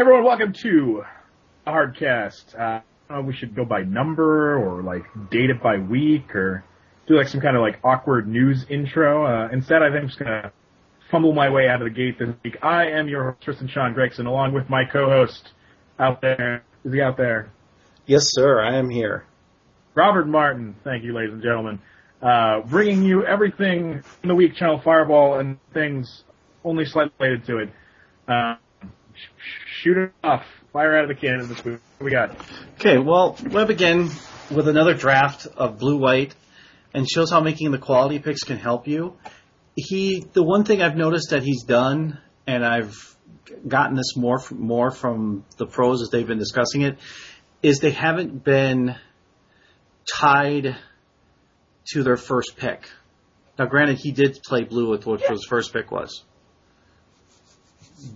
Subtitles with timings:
[0.00, 1.04] Everyone, welcome to
[1.66, 2.58] a hardcast.
[2.58, 5.76] Uh, I don't know if we should go by number or like date it by
[5.76, 6.64] week or
[7.06, 9.26] do like some kind of like awkward news intro.
[9.26, 10.52] Uh, instead, I think I'm just gonna
[11.10, 12.56] fumble my way out of the gate this week.
[12.62, 15.50] I am your host, Tristan Sean Gregson, along with my co-host
[15.98, 16.64] out there.
[16.82, 17.52] Is he out there?
[18.06, 18.58] Yes, sir.
[18.58, 19.26] I am here.
[19.94, 20.76] Robert Martin.
[20.82, 21.78] Thank you, ladies and gentlemen.
[22.22, 26.24] Uh, bringing you everything in the week, Channel Fireball, and things
[26.64, 27.68] only slightly related to it.
[28.26, 28.54] Uh,
[29.66, 30.44] shoot it off.
[30.72, 31.58] Fire out of the cannon this.
[31.64, 32.36] What we got?
[32.74, 34.10] Okay, well, Webb again
[34.50, 36.34] with another draft of blue white
[36.94, 39.16] and shows how making the quality picks can help you.
[39.76, 42.94] He, the one thing I've noticed that he's done, and I've
[43.66, 46.98] gotten this more from, more from the pros as they've been discussing it,
[47.62, 48.96] is they haven't been
[50.06, 50.76] tied
[51.92, 52.88] to their first pick.
[53.58, 56.24] Now, granted, he did play blue with what his first pick was.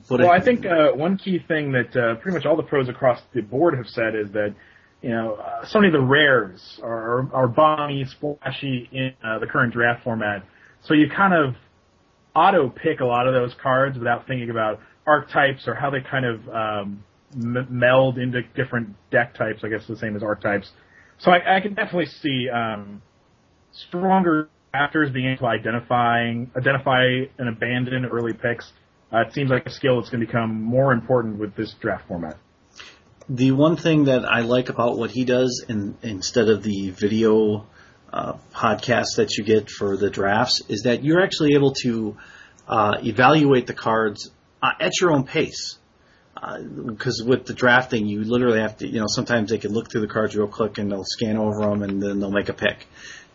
[0.09, 2.89] But well, I think uh, one key thing that uh, pretty much all the pros
[2.89, 4.55] across the board have said is that
[5.03, 9.47] you know uh, so many of the rares are are balmy, splashy in uh, the
[9.47, 10.45] current draft format.
[10.83, 11.55] So you kind of
[12.35, 16.25] auto pick a lot of those cards without thinking about archetypes or how they kind
[16.25, 19.63] of um, m- meld into different deck types.
[19.65, 20.71] I guess the same as archetypes.
[21.19, 23.03] So I, I can definitely see um,
[23.73, 27.05] stronger drafters being able to identifying identify
[27.39, 28.73] and abandon early picks
[29.15, 32.09] uh, it seems like a skill that's going to become more important with this draft
[32.09, 32.37] format.
[33.29, 37.67] The one thing that I like about what he does, in, instead of the video
[38.13, 42.17] uh, podcast that you get for the drafts, is that you're actually able to
[42.67, 44.31] uh, evaluate the cards
[44.63, 45.79] uh, at your own pace.
[46.35, 49.91] Because uh, with the drafting, you literally have to, you know, sometimes they can look
[49.91, 52.55] through the cards real quick and they'll scan over them and then they'll make a
[52.55, 52.87] pick.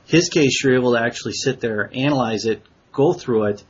[0.05, 3.63] His case, you're able to actually sit there, analyze it, go through it,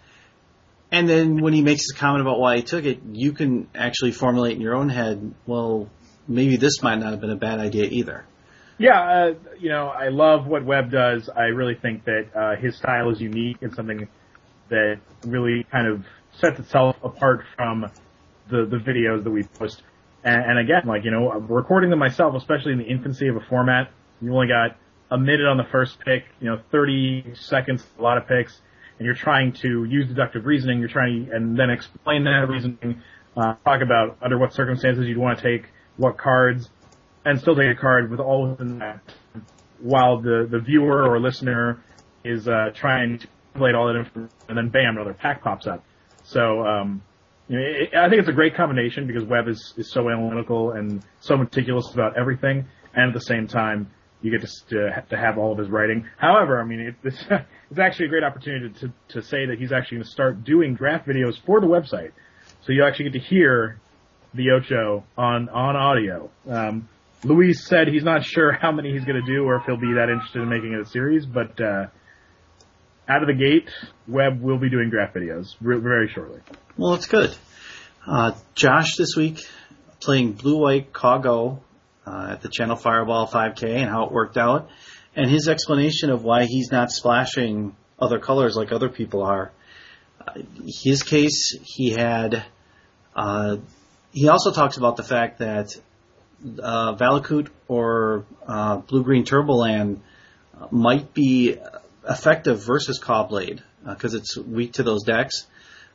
[0.92, 4.12] and then when he makes a comment about why he took it, you can actually
[4.12, 5.90] formulate in your own head, well,
[6.28, 8.26] maybe this might not have been a bad idea either.
[8.80, 11.30] Yeah, uh, you know, I love what Webb does.
[11.30, 14.08] I really think that uh, his style is unique and something
[14.70, 16.06] that really kind of
[16.40, 17.92] sets itself apart from
[18.50, 19.84] the the videos that we post.
[20.24, 23.42] And, and again, like you know, recording them myself, especially in the infancy of a
[23.42, 24.78] format, you only got
[25.12, 28.62] a minute on the first pick, you know, 30 seconds, a lot of picks
[29.00, 33.02] and you're trying to use deductive reasoning, you're trying to, and then explain that reasoning,
[33.36, 36.70] uh, talk about under what circumstances you'd want to take what cards,
[37.26, 39.02] and still take a card with all within that,
[39.80, 41.84] while the the viewer or listener
[42.24, 45.84] is uh, trying to calculate all that information, and then bam, another pack pops up.
[46.24, 47.02] So um,
[47.48, 50.72] you know, it, I think it's a great combination because Webb is is so analytical
[50.72, 55.38] and so meticulous about everything, and at the same time you get to, to, have
[55.38, 56.06] all of his writing.
[56.18, 57.24] However, I mean, it, it's,
[57.70, 60.76] it's actually a great opportunity to, to say that he's actually going to start doing
[60.76, 62.12] draft videos for the website.
[62.66, 63.80] So you actually get to hear
[64.34, 66.30] the Ocho on, on audio.
[66.48, 66.90] Um,
[67.24, 69.94] Luis said he's not sure how many he's going to do or if he'll be
[69.94, 71.88] that interested in making it a series, but, uh,
[73.08, 73.72] out of the gate,
[74.08, 76.42] Webb will be doing draft videos very shortly.
[76.78, 77.36] Well, that's good.
[78.06, 79.40] Uh, Josh this week
[80.00, 81.64] playing Blue White Caw-Go
[82.06, 84.70] uh, at the Channel Fireball 5K and how it worked out,
[85.16, 89.52] and his explanation of why he's not splashing other colors like other people are.
[90.26, 92.44] Uh, his case, he had.
[93.16, 93.58] Uh,
[94.12, 95.76] he also talks about the fact that
[96.62, 100.00] uh, Valakut or uh, Blue Green Turboland
[100.72, 101.58] might be
[102.08, 105.48] effective versus Caw-Blade because uh, it's weak to those decks.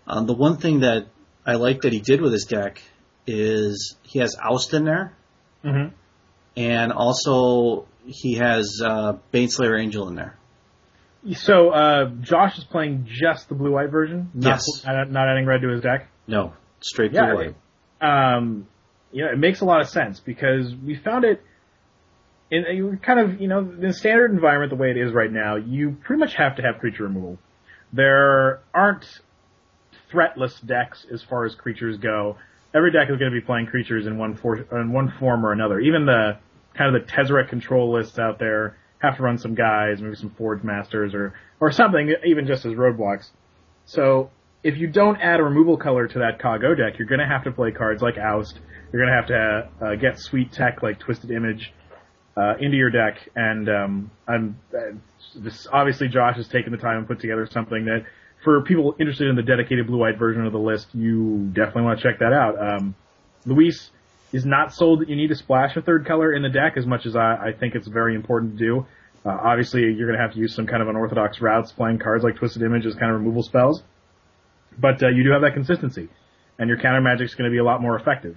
[0.06, 1.06] Um, the one thing that
[1.46, 2.82] I like that he did with his deck
[3.26, 5.14] is he has Oust in there.
[5.64, 5.94] Mm-hmm
[6.56, 10.36] and also he has uh, Baneslayer Angel in there.
[11.34, 14.30] So uh, Josh is playing just the blue white version.
[14.34, 16.08] Not, yes, not, not adding red to his deck.
[16.26, 17.56] No, straight blue yeah, white.
[18.00, 18.66] Um,
[19.10, 21.42] you know, it makes a lot of sense because we found it
[22.50, 25.56] in kind of you know the standard environment the way it is right now.
[25.56, 27.38] You pretty much have to have creature removal.
[27.92, 29.06] There aren't
[30.12, 32.36] threatless decks as far as creatures go
[32.74, 35.52] every deck is going to be playing creatures in one for, in one form or
[35.52, 35.80] another.
[35.80, 36.38] Even the
[36.76, 40.30] kind of the Tezzeret control lists out there have to run some guys, maybe some
[40.30, 43.30] Forge Masters or or something, even just as roadblocks.
[43.86, 44.30] So
[44.62, 47.44] if you don't add a removal color to that Caw-Go deck, you're going to have
[47.44, 48.58] to play cards like Oust.
[48.92, 51.72] You're going to have to uh, get sweet tech like Twisted Image
[52.36, 54.96] uh, into your deck, and um, I'm uh,
[55.36, 58.04] this, obviously Josh has taken the time and put together something that
[58.44, 62.02] for people interested in the dedicated blue-white version of the list, you definitely want to
[62.02, 62.54] check that out.
[62.60, 62.94] Um,
[63.46, 63.90] Luis
[64.32, 66.86] is not sold that you need to splash a third color in the deck as
[66.86, 68.86] much as I, I think it's very important to do.
[69.24, 72.22] Uh, obviously, you're going to have to use some kind of unorthodox routes, playing cards
[72.22, 73.82] like Twisted Image as kind of removal spells.
[74.78, 76.08] But uh, you do have that consistency,
[76.58, 78.36] and your counter magic is going to be a lot more effective.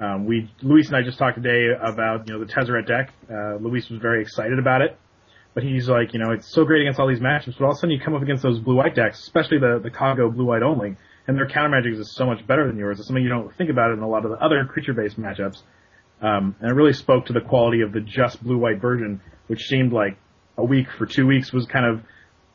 [0.00, 3.12] Um, we Luis and I just talked today about you know the Tezzeret deck.
[3.30, 4.98] Uh, Luis was very excited about it,
[5.58, 7.78] but he's like, you know, it's so great against all these matchups, but all of
[7.78, 10.44] a sudden you come up against those blue white decks, especially the the Caw-Go blue
[10.44, 10.94] white only,
[11.26, 13.00] and their counter magic is so much better than yours.
[13.00, 15.62] It's something you don't think about in a lot of the other creature based matchups.
[16.22, 19.62] Um, and it really spoke to the quality of the just blue white version, which
[19.62, 20.16] seemed like
[20.56, 22.02] a week for two weeks was kind of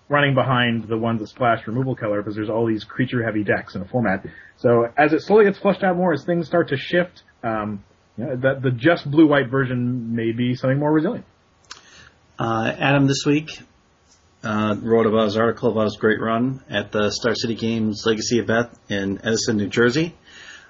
[0.08, 3.76] running behind the ones that splash removal color because there's all these creature heavy decks
[3.76, 4.26] in a format.
[4.56, 7.84] So as it slowly gets flushed out more, as things start to shift, um,
[8.18, 11.26] you know, the, the just blue white version may be something more resilient.
[12.40, 13.60] Uh, Adam this week
[14.44, 18.40] uh, wrote about his article about his great run at the Star City Games Legacy
[18.40, 20.16] event in Edison, New Jersey,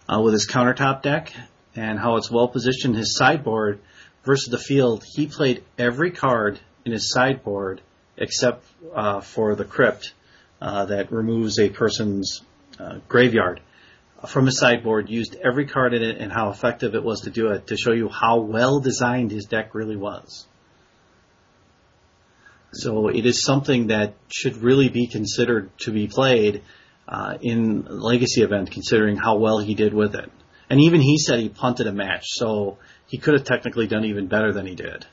[0.10, 1.32] uh, with his countertop deck
[1.74, 2.98] and how it's well positioned.
[2.98, 3.80] His sideboard
[4.26, 7.80] versus the field, he played every card in his sideboard
[8.18, 10.14] except uh, for the crypt
[10.62, 12.42] uh, that removes a person's
[12.78, 13.62] uh, graveyard
[14.28, 15.10] from his sideboard.
[15.10, 17.94] Used every card in it and how effective it was to do it to show
[17.94, 20.46] you how well designed his deck really was.
[22.74, 26.64] So it is something that should really be considered to be played
[27.08, 30.32] uh, in Legacy event, considering how well he did with it.
[30.70, 32.78] And even he said he punted a match, so
[33.08, 35.06] he could have technically done even better than he did.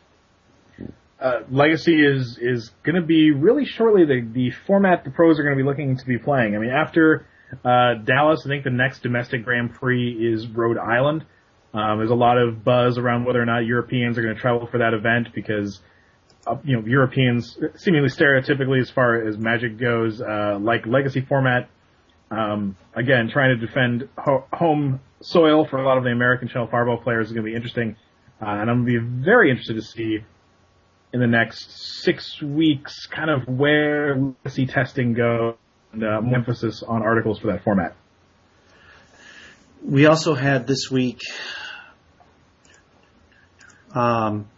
[1.21, 5.43] Uh, Legacy is is going to be really shortly the the format the pros are
[5.43, 6.57] going to be looking to be playing.
[6.57, 7.27] I mean, after
[7.63, 11.27] uh, Dallas, I think the next domestic Grand Prix is Rhode Island.
[11.75, 14.67] Um, there's a lot of buzz around whether or not Europeans are going to travel
[14.67, 15.81] for that event because
[16.47, 21.69] uh, you know Europeans seemingly stereotypically as far as Magic goes uh, like Legacy format.
[22.31, 26.69] Um, again, trying to defend ho- home soil for a lot of the American Channel
[26.71, 27.97] Fireball players is going to be interesting,
[28.41, 30.19] uh, and I'm going to be very interested to see
[31.13, 35.57] in the next six weeks kind of where legacy testing goes
[35.93, 37.97] and uh, more emphasis on articles for that format.
[39.83, 41.21] We also had this week
[43.93, 44.49] um,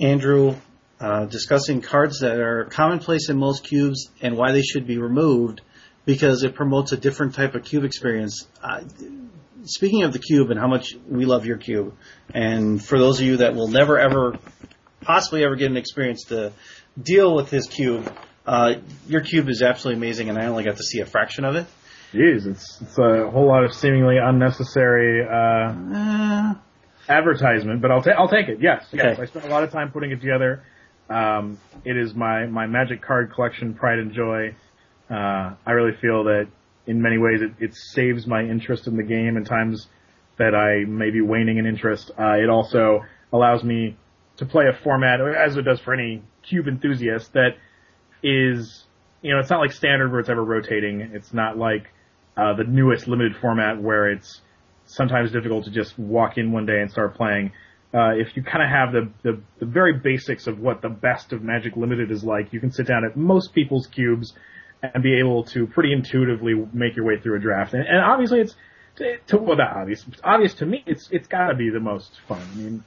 [0.00, 0.56] Andrew
[1.00, 5.60] uh, discussing cards that are commonplace in most cubes and why they should be removed
[6.04, 8.46] because it promotes a different type of cube experience.
[8.62, 8.82] Uh,
[9.64, 11.94] speaking of the cube and how much we love your cube,
[12.32, 14.38] and for those of you that will never ever
[15.00, 16.52] possibly ever get an experience to
[17.00, 18.12] deal with his cube.
[18.46, 18.74] Uh,
[19.06, 21.66] your cube is absolutely amazing, and I only got to see a fraction of it.
[22.12, 26.54] Jeez, it's, it's a whole lot of seemingly unnecessary uh, uh,
[27.08, 28.58] advertisement, but I'll, ta- I'll take it.
[28.60, 29.10] Yes, okay.
[29.10, 29.18] yes.
[29.18, 30.62] I spent a lot of time putting it together.
[31.08, 34.54] Um, it is my, my Magic card collection pride and joy.
[35.10, 36.48] Uh, I really feel that
[36.86, 39.86] in many ways it, it saves my interest in the game in times
[40.38, 42.10] that I may be waning in interest.
[42.18, 43.00] Uh, it also
[43.32, 43.96] allows me
[44.36, 47.56] to play a format, as it does for any cube enthusiast, that
[48.22, 48.84] is,
[49.22, 51.00] you know, it's not like standard where it's ever rotating.
[51.00, 51.86] It's not like
[52.36, 54.40] uh, the newest limited format where it's
[54.86, 57.52] sometimes difficult to just walk in one day and start playing.
[57.92, 61.32] Uh, if you kind of have the, the, the very basics of what the best
[61.32, 64.34] of Magic Limited is like, you can sit down at most people's cubes
[64.82, 67.72] and be able to pretty intuitively make your way through a draft.
[67.72, 68.56] And, and obviously, it's
[68.96, 70.04] to, to well, obvious.
[70.22, 70.82] Obvious to me.
[70.86, 72.40] It's it's got to be the most fun.
[72.40, 72.84] I mean,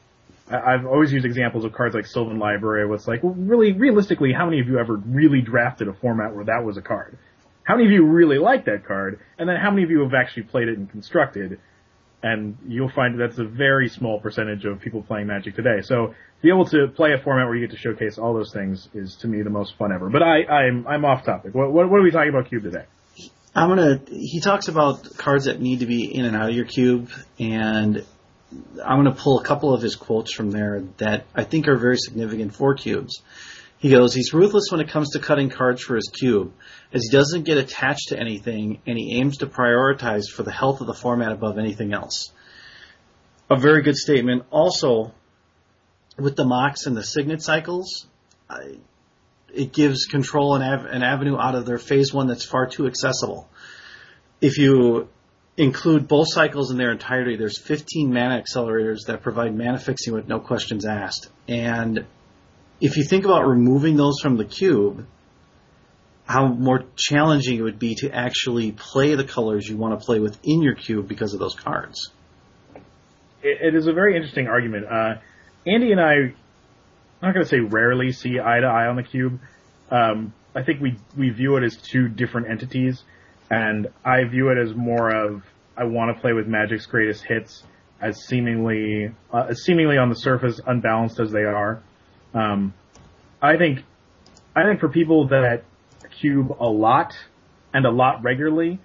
[0.49, 2.85] I've always used examples of cards like Sylvan Library.
[2.85, 6.35] Where it's like, well, really, realistically, how many of you ever really drafted a format
[6.35, 7.17] where that was a card?
[7.63, 9.19] How many of you really like that card?
[9.37, 11.59] And then how many of you have actually played it and constructed?
[12.23, 15.81] And you'll find that's a very small percentage of people playing Magic today.
[15.81, 18.89] So be able to play a format where you get to showcase all those things
[18.93, 20.09] is to me the most fun ever.
[20.09, 21.53] But I, I'm I'm off topic.
[21.53, 22.85] What what, what are we talking about Cube today?
[23.55, 24.01] I'm gonna.
[24.09, 28.05] He talks about cards that need to be in and out of your cube, and
[28.83, 31.97] I'm to pull a couple of his quotes from there that I think are very
[31.97, 33.21] significant for cubes.
[33.79, 36.53] He goes, he's ruthless when it comes to cutting cards for his cube,
[36.93, 40.81] as he doesn't get attached to anything and he aims to prioritize for the health
[40.81, 42.31] of the format above anything else.
[43.49, 44.43] A very good statement.
[44.51, 45.13] Also,
[46.17, 48.07] with the mocks and the Signet cycles,
[48.49, 48.77] I,
[49.53, 52.87] it gives control and av- an avenue out of their phase one that's far too
[52.87, 53.49] accessible.
[54.41, 55.09] If you
[55.55, 60.27] include both cycles in their entirety, there's 15 mana accelerators that provide mana fixing with
[60.27, 61.29] no questions asked.
[61.47, 62.05] And
[62.79, 65.07] if you think about removing those from the cube,
[66.27, 70.19] how more challenging it would be to actually play the colors you want to play
[70.19, 72.11] within your cube because of those cards.
[73.41, 74.85] it, it is a very interesting argument.
[74.85, 75.15] Uh,
[75.65, 76.35] Andy and I, I'm
[77.21, 79.39] not going to say rarely see eye to eye on the cube.
[79.89, 83.03] Um, I think we we view it as two different entities
[83.49, 85.43] and I view it as more of
[85.77, 87.63] I want to play with Magic's greatest hits
[88.01, 91.81] as seemingly uh, seemingly on the surface unbalanced as they are.
[92.33, 92.73] Um,
[93.41, 93.83] I think
[94.55, 95.63] I think for people that
[96.19, 97.13] cube a lot
[97.73, 98.79] and a lot regularly,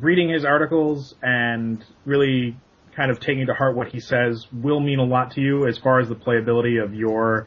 [0.00, 2.56] reading his articles and really
[2.94, 5.76] kind of taking to heart what he says will mean a lot to you as
[5.78, 7.46] far as the playability of your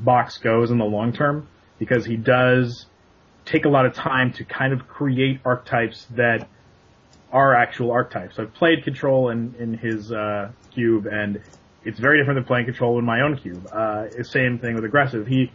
[0.00, 1.46] box goes in the long term
[1.78, 2.86] because he does
[3.44, 6.48] take a lot of time to kind of create archetypes that
[7.32, 8.38] are actual archetypes.
[8.38, 11.42] I've played Control in, in his uh, cube, and
[11.84, 13.66] it's very different than playing Control in my own cube.
[13.72, 15.26] Uh, same thing with Aggressive.
[15.26, 15.50] He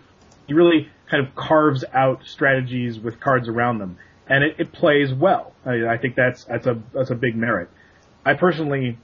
[0.48, 3.98] he really kind of carves out strategies with cards around them,
[4.28, 5.54] and it, it plays well.
[5.66, 7.70] I, I think that's that's a that's a big merit.
[8.26, 8.98] I personally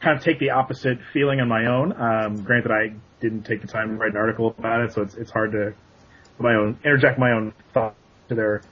[0.00, 1.92] kind of take the opposite feeling on my own.
[1.92, 5.14] Um, granted, I didn't take the time to write an article about it, so it's
[5.14, 5.74] it's hard to
[6.38, 7.96] my own interject my own thoughts
[8.28, 8.62] to their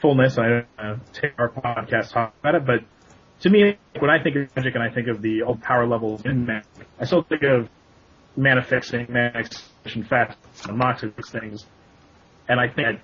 [0.00, 0.38] fullness.
[0.38, 2.84] I uh, take our podcast talk about it, but
[3.40, 6.24] to me, when I think of Magic and I think of the old power levels
[6.24, 7.68] in Magic, I still think of
[8.36, 9.44] fixing, mana
[10.08, 11.66] fast, and moxie things,
[12.48, 13.00] and I think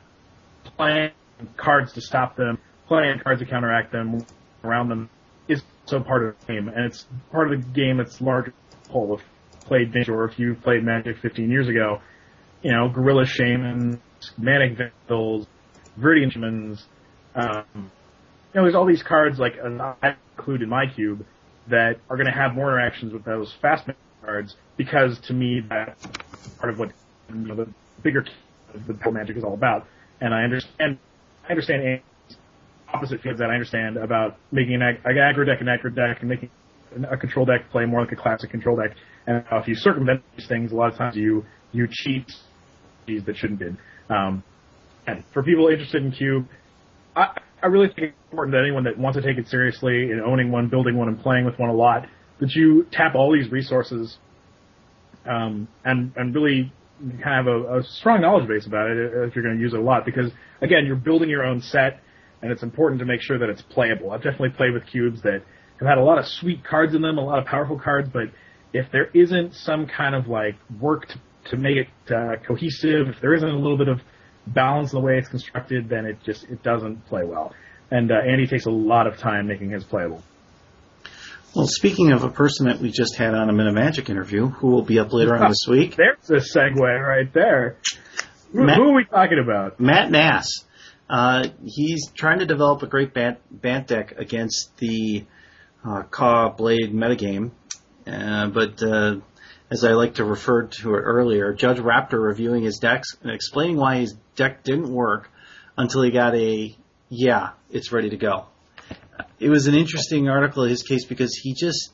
[0.77, 1.11] playing
[1.57, 4.25] cards to stop them, playing cards to counteract them,
[4.63, 5.11] around them,
[5.49, 8.55] is so part of the game, and it's part of the game that's larger
[8.91, 9.15] whole.
[9.15, 9.23] If
[9.67, 12.01] played Vintage or if you played Magic 15 years ago,
[12.63, 13.99] you know, Gorilla Shamans,
[14.39, 15.47] Manic Vandals,
[15.99, 16.87] Viridian Shamans,
[17.35, 21.25] um, you know, there's all these cards like uh, I include in my cube
[21.69, 23.87] that are going to have more interactions with those fast
[24.25, 26.07] cards because to me that's
[26.59, 26.91] part of what
[27.29, 27.69] you know, the
[28.03, 28.25] bigger
[28.87, 29.87] the magic is all about.
[30.21, 30.99] And I understand,
[31.47, 32.01] I understand
[32.93, 36.21] opposite fields that I understand about making an, ag- an aggro deck an aggro deck
[36.21, 36.51] and making
[37.11, 38.97] a control deck play more like a classic control deck.
[39.27, 42.31] And if you circumvent these things, a lot of times you you cheat
[43.07, 43.77] that shouldn't be.
[44.09, 44.43] Um,
[45.07, 46.47] and for people interested in Cube,
[47.15, 50.21] I, I really think it's important that anyone that wants to take it seriously in
[50.25, 52.07] owning one, building one, and playing with one a lot,
[52.41, 54.19] that you tap all these resources
[55.27, 56.73] um, and and really
[57.23, 59.81] kind of a, a strong knowledge base about it if you're going to use it
[59.81, 60.05] a lot.
[60.05, 62.01] Because again, you're building your own set,
[62.43, 64.11] and it's important to make sure that it's playable.
[64.11, 65.43] I've definitely played with cubes that
[65.81, 68.25] have had a lot of sweet cards in them, a lot of powerful cards, but
[68.73, 73.21] if there isn't some kind of like work to, to make it uh, cohesive, if
[73.21, 74.01] there isn't a little bit of
[74.47, 77.55] balance in the way it's constructed, then it just it doesn't play well.
[77.91, 80.23] And uh, Andy takes a lot of time making his playable.
[81.55, 84.69] Well, speaking of a person that we just had on a Minute Magic interview, who
[84.73, 87.77] will be up later on this week, there's a segue right there.
[88.53, 89.79] Matt, who are we talking about?
[89.79, 90.49] Matt Nass.
[91.09, 95.27] Uh, he's trying to develop a great Bant, Bant deck against the
[95.85, 97.53] uh, Caw Blade metagame,
[98.05, 99.17] uh, but uh,
[99.71, 103.77] as I like to refer to it earlier, Judge Raptor reviewing his decks and explaining
[103.77, 105.31] why his deck didn't work
[105.77, 106.77] until he got a
[107.11, 108.47] yeah, it's ready to go
[109.39, 111.93] it was an interesting article in his case because he just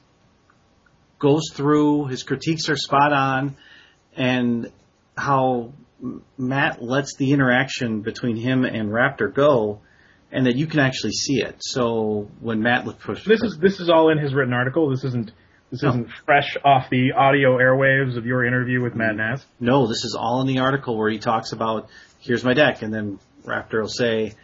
[1.18, 3.56] goes through his critiques are spot on
[4.16, 4.70] and
[5.16, 5.72] how
[6.38, 9.80] Matt lets the interaction between him and Raptor go
[10.32, 11.56] and that you can actually see it.
[11.60, 14.88] So when Matt pushed This is this is all in his written article.
[14.90, 15.32] This isn't
[15.70, 19.18] this isn't fresh off the audio airwaves of your interview with Matt mm-hmm.
[19.18, 19.46] Nass.
[19.60, 21.88] No, this is all in the article where he talks about
[22.20, 24.34] here's my deck and then Raptor will say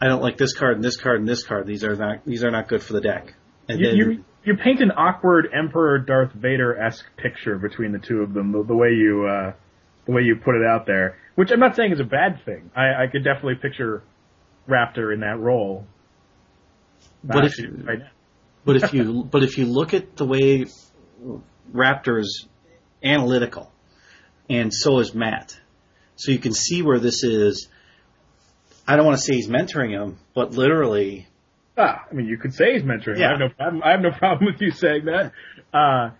[0.00, 1.66] I don't like this card and this card and this card.
[1.66, 3.34] These are not these are not good for the deck.
[3.68, 7.98] And you, then, you you paint an awkward Emperor Darth Vader esque picture between the
[7.98, 8.52] two of them.
[8.52, 9.52] The, the way you uh,
[10.06, 12.70] the way you put it out there, which I'm not saying is a bad thing.
[12.74, 14.02] I, I could definitely picture
[14.68, 15.86] Raptor in that role.
[17.22, 18.00] But if right
[18.64, 20.66] but if you but if you look at the way
[21.72, 22.46] Raptor is
[23.02, 23.70] analytical,
[24.48, 25.58] and so is Matt,
[26.16, 27.68] so you can see where this is
[28.90, 31.28] I don't want to say he's mentoring him, but literally.
[31.78, 33.18] Ah, I mean, you could say he's mentoring.
[33.18, 33.28] Yeah.
[33.28, 33.82] I have no problem.
[33.84, 35.32] I have no problem with you saying that.
[35.72, 36.10] Uh,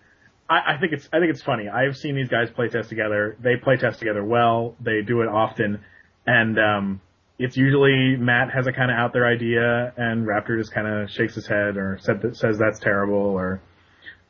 [0.48, 1.68] I, I think it's I think it's funny.
[1.68, 3.36] I've seen these guys play test together.
[3.40, 4.76] They play test together well.
[4.80, 5.80] They do it often,
[6.26, 7.00] and um,
[7.40, 11.10] it's usually Matt has a kind of out there idea, and Raptor just kind of
[11.10, 13.16] shakes his head or said that, says that's terrible.
[13.16, 13.60] Or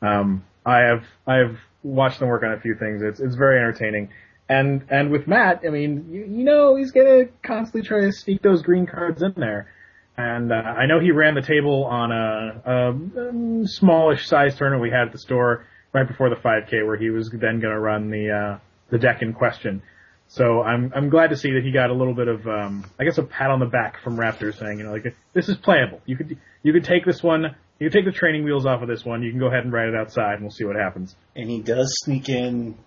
[0.01, 3.03] um, I have I have watched them work on a few things.
[3.03, 4.09] It's it's very entertaining.
[4.51, 8.41] And and with Matt, I mean, you, you know, he's gonna constantly try to sneak
[8.41, 9.71] those green cards in there.
[10.17, 14.83] And uh, I know he ran the table on a, a um, smallish size tournament
[14.83, 17.79] we had at the store right before the 5K, where he was then going to
[17.79, 19.83] run the uh, the deck in question.
[20.27, 23.05] So I'm I'm glad to see that he got a little bit of um, I
[23.05, 26.01] guess a pat on the back from Raptor saying you know like this is playable.
[26.05, 27.55] You could you could take this one.
[27.79, 29.23] You could take the training wheels off of this one.
[29.23, 31.15] You can go ahead and ride it outside, and we'll see what happens.
[31.37, 32.77] And he does sneak in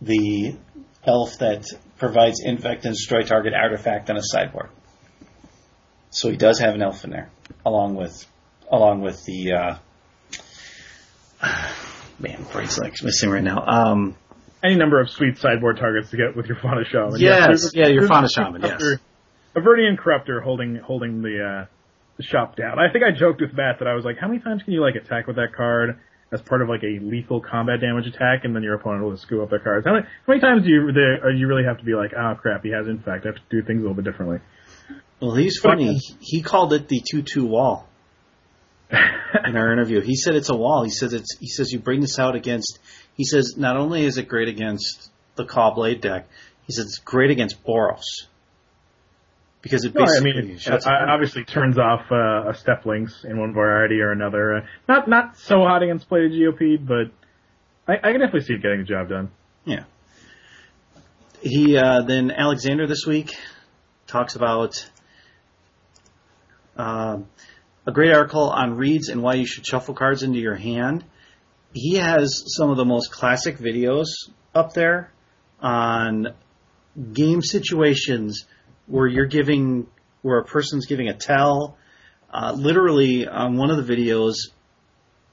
[0.00, 0.56] the
[1.04, 1.64] elf that
[1.98, 4.70] provides infect and destroy target artifact on a sideboard.
[6.10, 7.30] So he does have an elf in there,
[7.64, 8.24] along with
[8.70, 9.76] along with the uh,
[12.18, 13.64] man, brain's like missing right now.
[13.66, 14.16] Um,
[14.62, 17.20] Any number of sweet sideboard targets to get with your Fauna Shaman.
[17.20, 18.62] Yes, yeah, your Fauna Shaman.
[18.62, 18.82] Yes,
[19.54, 21.66] a Viridian Corruptor holding holding the uh,
[22.16, 22.78] the shop down.
[22.78, 24.80] I think I joked with Matt that I was like, how many times can you
[24.80, 25.98] like attack with that card?
[26.32, 29.22] As part of like a lethal combat damage attack, and then your opponent will just
[29.22, 29.86] screw up their cards.
[29.86, 30.90] How many, how many times do you
[31.34, 33.24] you really have to be like, oh crap, he has infect.
[33.24, 34.38] I have to do things a little bit differently.
[35.20, 35.98] Well, he's funny.
[36.20, 37.88] He called it the two-two wall
[38.90, 40.00] in our interview.
[40.02, 40.84] He said it's a wall.
[40.84, 41.38] He says it's.
[41.38, 42.78] He says you bring this out against.
[43.16, 46.28] He says not only is it great against the Caw-Blade deck,
[46.66, 48.02] he says it's great against Boros
[49.66, 52.86] because it No, I basically mean, shuts uh, it obviously turns off uh, a Steppe
[52.86, 54.58] Lynx in one variety or another.
[54.58, 58.54] Uh, not not so hot against play Plated Geopede, but I, I can definitely see
[58.54, 59.30] it getting the job done.
[59.64, 59.84] Yeah.
[61.42, 63.36] He uh, then Alexander this week
[64.06, 64.88] talks about
[66.76, 67.26] um,
[67.86, 71.04] a great article on reads and why you should shuffle cards into your hand.
[71.72, 74.06] He has some of the most classic videos
[74.54, 75.12] up there
[75.60, 76.28] on
[77.12, 78.46] game situations
[78.86, 79.86] where you're giving
[80.22, 81.76] where a person's giving a tell.
[82.32, 84.34] Uh, literally on one of the videos,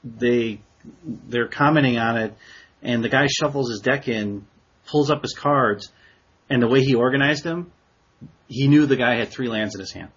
[0.03, 0.61] they
[1.03, 2.33] they're commenting on it,
[2.81, 4.45] and the guy shuffles his deck in,
[4.85, 5.91] pulls up his cards,
[6.49, 7.71] and the way he organized them,
[8.47, 10.11] he knew the guy had three lands in his hand.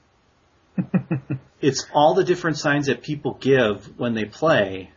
[1.60, 4.90] it's all the different signs that people give when they play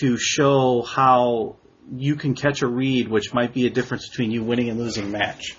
[0.00, 1.56] to show how
[1.94, 5.04] you can catch a read, which might be a difference between you winning and losing
[5.04, 5.56] a match.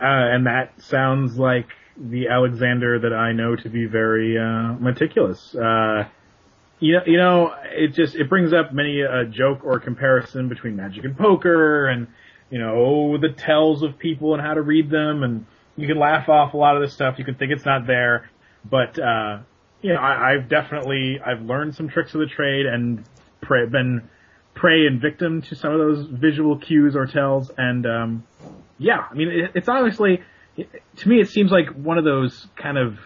[0.00, 5.54] Uh, and that sounds like the Alexander that I know to be very uh, meticulous.
[5.54, 6.04] Uh,
[6.80, 10.76] you know, you know, it just it brings up many a joke or comparison between
[10.76, 12.06] Magic and poker, and
[12.50, 15.98] you know, oh, the tells of people and how to read them, and you can
[15.98, 17.18] laugh off a lot of this stuff.
[17.18, 18.30] You can think it's not there,
[18.64, 19.38] but uh,
[19.82, 23.04] you know, I, I've definitely I've learned some tricks of the trade and
[23.48, 24.08] been
[24.54, 28.24] prey and victim to some of those visual cues or tells, and um,
[28.78, 30.22] yeah, I mean, it, it's obviously,
[30.56, 32.98] it, to me, it seems like one of those kind of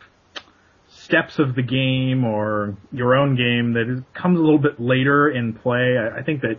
[0.88, 5.30] steps of the game or your own game that is, comes a little bit later
[5.30, 5.96] in play.
[5.98, 6.58] I, I think that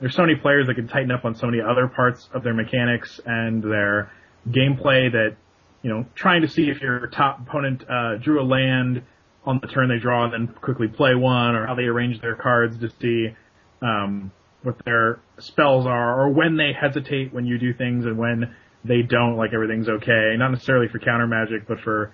[0.00, 2.54] there's so many players that can tighten up on so many other parts of their
[2.54, 4.10] mechanics and their
[4.48, 5.36] gameplay that,
[5.82, 9.02] you know, trying to see if your top opponent uh, drew a land
[9.44, 12.34] on the turn they draw and then quickly play one or how they arrange their
[12.34, 13.34] cards to see
[13.82, 14.32] um,
[14.64, 19.02] what their spells are, or when they hesitate when you do things and when they
[19.02, 20.34] don't, like everything's okay.
[20.36, 22.12] Not necessarily for counter magic, but for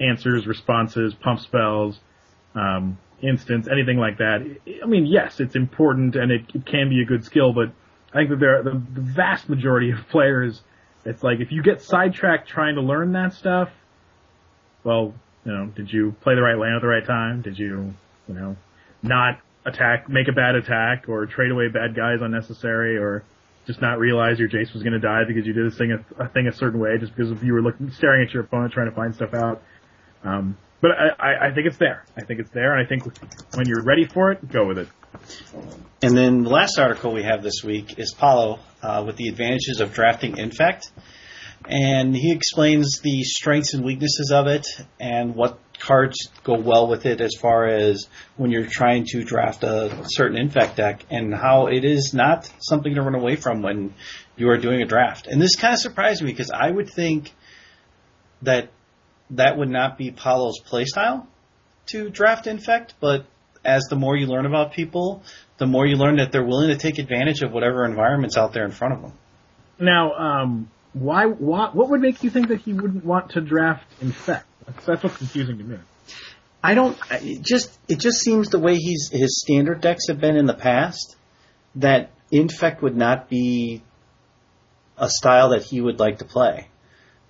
[0.00, 1.98] answers, responses, pump spells,
[2.54, 4.40] um, instants, anything like that.
[4.82, 7.72] I mean, yes, it's important and it, it can be a good skill, but
[8.12, 10.62] I think that there are the, the vast majority of players,
[11.04, 13.70] it's like if you get sidetracked trying to learn that stuff,
[14.84, 17.42] well, you know, did you play the right land at the right time?
[17.42, 17.94] Did you,
[18.28, 18.56] you know,
[19.02, 23.24] not attack, make a bad attack, or trade away bad guys unnecessary, or
[23.66, 26.24] just not realize your Jace was going to die because you did this thing a,
[26.24, 28.90] a thing a certain way just because you were looking, staring at your opponent trying
[28.90, 29.62] to find stuff out.
[30.22, 32.04] Um, but I, I, think it's there.
[32.14, 33.04] I think it's there, and I think
[33.54, 34.88] when you're ready for it, go with it.
[36.02, 39.80] And then the last article we have this week is Paulo uh, with the advantages
[39.80, 40.90] of drafting Infect.
[41.66, 44.66] And he explains the strengths and weaknesses of it
[45.00, 49.62] and what cards go well with it as far as when you're trying to draft
[49.64, 53.94] a certain Infect deck and how it is not something to run away from when
[54.36, 55.26] you are doing a draft.
[55.26, 57.32] And this kind of surprised me because I would think
[58.42, 58.70] that
[59.30, 61.26] that would not be Paulo's playstyle
[61.86, 63.26] to draft Infect, but
[63.64, 65.22] as the more you learn about people,
[65.58, 68.64] the more you learn that they're willing to take advantage of whatever environment's out there
[68.64, 69.12] in front of them.
[69.78, 73.84] Now, um, why, why, what would make you think that he wouldn't want to draft
[74.00, 74.46] Infect?
[74.66, 75.78] That's, what's confusing to me.
[76.62, 76.96] I don't.
[77.10, 80.54] It just it just seems the way he's his standard decks have been in the
[80.54, 81.16] past
[81.76, 83.82] that Infect would not be
[84.96, 86.68] a style that he would like to play.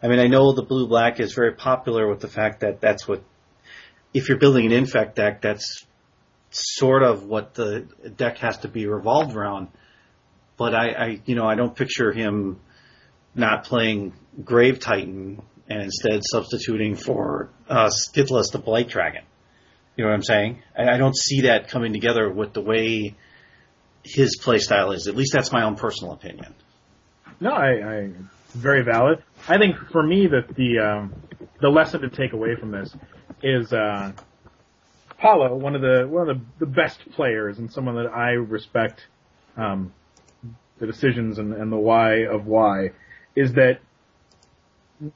[0.03, 3.09] I mean, I know the blue black is very popular with the fact that that's
[3.09, 3.23] what
[4.13, 5.85] if you're building an Infect deck, that's
[6.51, 9.69] sort of what the deck has to be revolved around.
[10.57, 12.61] But I, I you know, I don't picture him
[13.35, 14.13] not playing
[14.45, 19.25] Grave Titan and instead substituting for uh, Skithiryx the Blight Dragon.
[19.97, 20.63] You know what I'm saying?
[20.77, 23.15] I, I don't see that coming together with the way
[24.03, 25.09] his play style is.
[25.09, 26.55] At least that's my own personal opinion.
[27.41, 28.11] No, I, I
[28.55, 29.23] very valid.
[29.49, 31.15] I think for me that the um,
[31.61, 32.95] the lesson to take away from this
[33.43, 34.13] is uh,
[35.19, 39.01] Paulo, one of the one of the, the best players and someone that I respect
[39.57, 39.93] um,
[40.79, 42.91] the decisions and, and the why of why
[43.37, 43.81] is that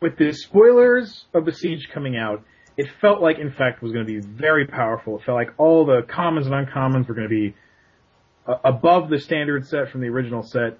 [0.01, 2.45] with the spoilers of the siege coming out,
[2.77, 5.19] it felt like Infect was going to be very powerful.
[5.19, 7.55] It felt like all the commons and uncommons were going to be
[8.47, 10.79] uh, above the standard set from the original set.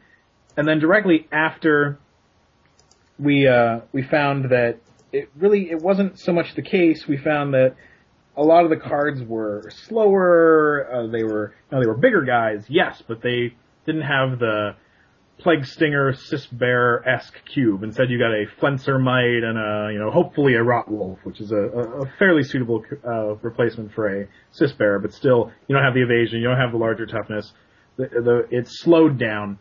[0.57, 1.99] And then directly after
[3.19, 4.79] we uh, we found that
[5.13, 7.07] it really it wasn't so much the case.
[7.09, 7.75] We found that
[8.37, 10.89] a lot of the cards were slower.
[10.93, 13.55] Uh, they were you know, they were bigger guys, yes, but they
[13.87, 14.77] didn't have the
[15.38, 17.83] Plague Stinger Cystbearer esque cube.
[17.83, 21.53] Instead, you got a Flensermite and a you know hopefully a Rot Wolf, which is
[21.53, 26.03] a, a fairly suitable uh, replacement for a Cystbearer, but still you don't have the
[26.03, 27.53] evasion, you don't have the larger toughness.
[27.96, 29.59] The, the, it's slowed down,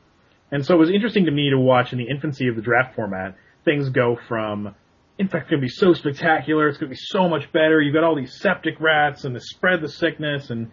[0.52, 2.96] and so it was interesting to me to watch in the infancy of the draft
[2.96, 3.36] format
[3.68, 4.74] things go from
[5.20, 6.68] Infect going to be so spectacular.
[6.68, 7.82] It's going to be so much better.
[7.82, 10.70] You've got all these septic rats and the spread the sickness and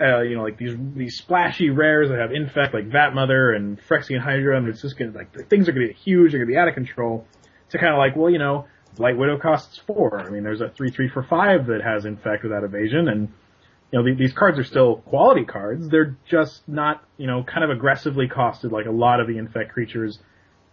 [0.00, 4.20] uh, you know, like these these splashy rares that have infect like Vatmother and Phyrexian
[4.20, 6.68] Hydra, and it's just gonna like things are gonna be huge, they're gonna be out
[6.68, 7.26] of control.
[7.70, 10.20] To kind of like, well, you know, Blightwidow costs four.
[10.20, 13.32] I mean, there's a three three for five that has infect without evasion, and
[13.90, 15.88] you know, these cards are still quality cards.
[15.88, 19.72] They're just not, you know, kind of aggressively costed like a lot of the infect
[19.72, 20.18] creatures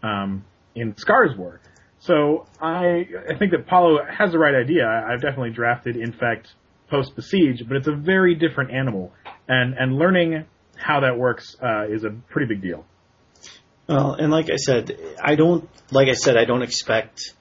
[0.02, 1.62] um, in Scars were.
[2.00, 4.88] So I I think that Paulo has the right idea.
[4.88, 6.56] I've definitely drafted infect
[6.92, 9.12] post besiege, but it's a very different animal,
[9.48, 12.86] and and learning how that works uh, is a pretty big deal.
[13.88, 17.34] Well, and like I said, I don't like I said I don't expect.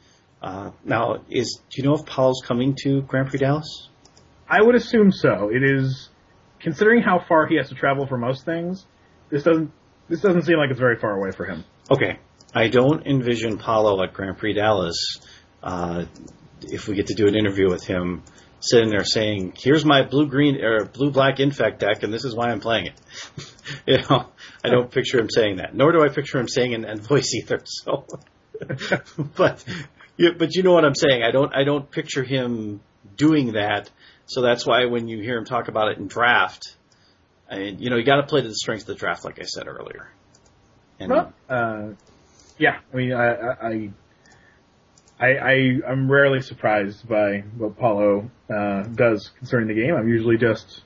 [0.42, 3.88] Uh, now, is do you know if Paulo's coming to Grand Prix Dallas?
[4.48, 5.50] I would assume so.
[5.52, 6.08] It is
[6.60, 8.86] considering how far he has to travel for most things.
[9.30, 9.70] This doesn't
[10.08, 11.64] this doesn't seem like it's very far away for him.
[11.90, 12.18] Okay,
[12.54, 14.96] I don't envision Paulo at Grand Prix Dallas.
[15.62, 16.06] Uh,
[16.62, 18.22] if we get to do an interview with him,
[18.60, 22.34] sitting there saying, "Here's my blue green or blue black infect deck, and this is
[22.34, 23.00] why I'm playing it."
[23.86, 24.26] you know,
[24.64, 25.74] I don't picture him saying that.
[25.74, 27.60] Nor do I picture him saying in that voice either.
[27.64, 28.06] So,
[29.36, 29.64] but
[30.18, 31.22] yeah, but you know what I'm saying.
[31.22, 32.80] I don't I don't picture him
[33.16, 33.90] doing that.
[34.26, 36.76] So that's why when you hear him talk about it in draft,
[37.50, 39.40] I mean, you know, you got to play to the strength of the draft, like
[39.40, 40.08] I said earlier.
[41.00, 41.88] And, well, uh,
[42.58, 43.90] yeah, I mean, I, I
[45.20, 45.52] I, I
[45.87, 49.94] am rarely surprised by what Paulo uh, does concerning the game.
[49.94, 50.83] I'm usually just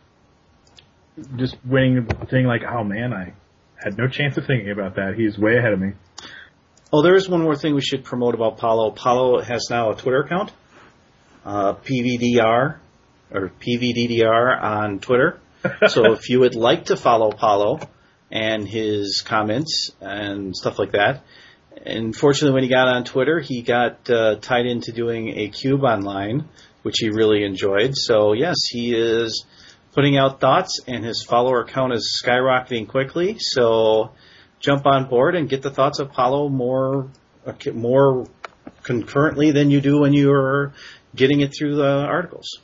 [1.36, 3.34] just winning, saying like, oh man, I
[3.76, 5.14] had no chance of thinking about that.
[5.16, 5.92] He's way ahead of me.
[6.92, 8.90] Oh, there is one more thing we should promote about Paulo.
[8.90, 10.52] Paulo has now a Twitter account,
[11.44, 12.78] uh, PVDR
[13.30, 15.40] or PVDDR on Twitter.
[15.88, 17.80] so if you would like to follow Paulo
[18.30, 21.22] and his comments and stuff like that,
[21.86, 26.48] Unfortunately, when he got on Twitter, he got uh, tied into doing a cube online,
[26.82, 27.96] which he really enjoyed.
[27.96, 29.44] So yes, he is
[29.92, 33.36] putting out thoughts, and his follower count is skyrocketing quickly.
[33.38, 34.12] So
[34.60, 37.10] jump on board and get the thoughts of Paulo more
[37.72, 38.26] more
[38.82, 40.72] concurrently than you do when you're
[41.14, 42.60] getting it through the articles.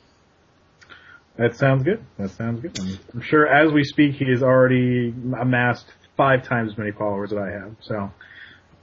[1.37, 2.03] That sounds good.
[2.17, 2.77] That sounds good.
[3.13, 5.85] I'm sure as we speak, he has already amassed
[6.17, 7.75] five times as many followers that I have.
[7.81, 8.11] So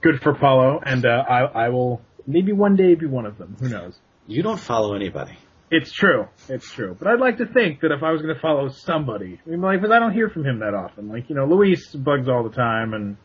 [0.01, 3.57] good for Paulo, and uh, I, I will maybe one day be one of them.
[3.59, 3.97] Who knows?
[4.27, 5.37] You don't follow anybody.
[5.71, 6.27] It's true.
[6.47, 6.95] It's true.
[6.97, 9.61] But I'd like to think that if I was going to follow somebody, I mean,
[9.61, 11.09] like, because I don't hear from him that often.
[11.09, 13.17] Like, you know, Luis bugs all the time, and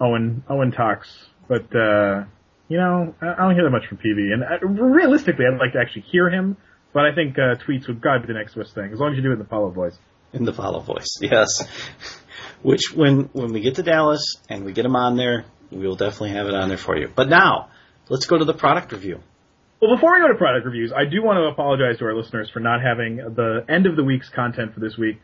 [0.00, 2.24] Owen Owen talks, but uh,
[2.68, 4.32] you know, I don't hear that much from PV.
[4.32, 6.56] And uh, realistically, I'd like to actually hear him,
[6.94, 9.16] but I think uh, tweets would God be the next best thing, as long as
[9.16, 9.98] you do it in the Paulo voice.
[10.32, 11.48] In the Paulo voice, yes.
[12.62, 15.96] Which, when when we get to Dallas and we get him on there, we will
[15.96, 17.10] definitely have it on there for you.
[17.14, 17.70] But now,
[18.08, 19.20] let's go to the product review.
[19.80, 22.50] Well, before we go to product reviews, I do want to apologize to our listeners
[22.50, 25.20] for not having the end of the week's content for this week.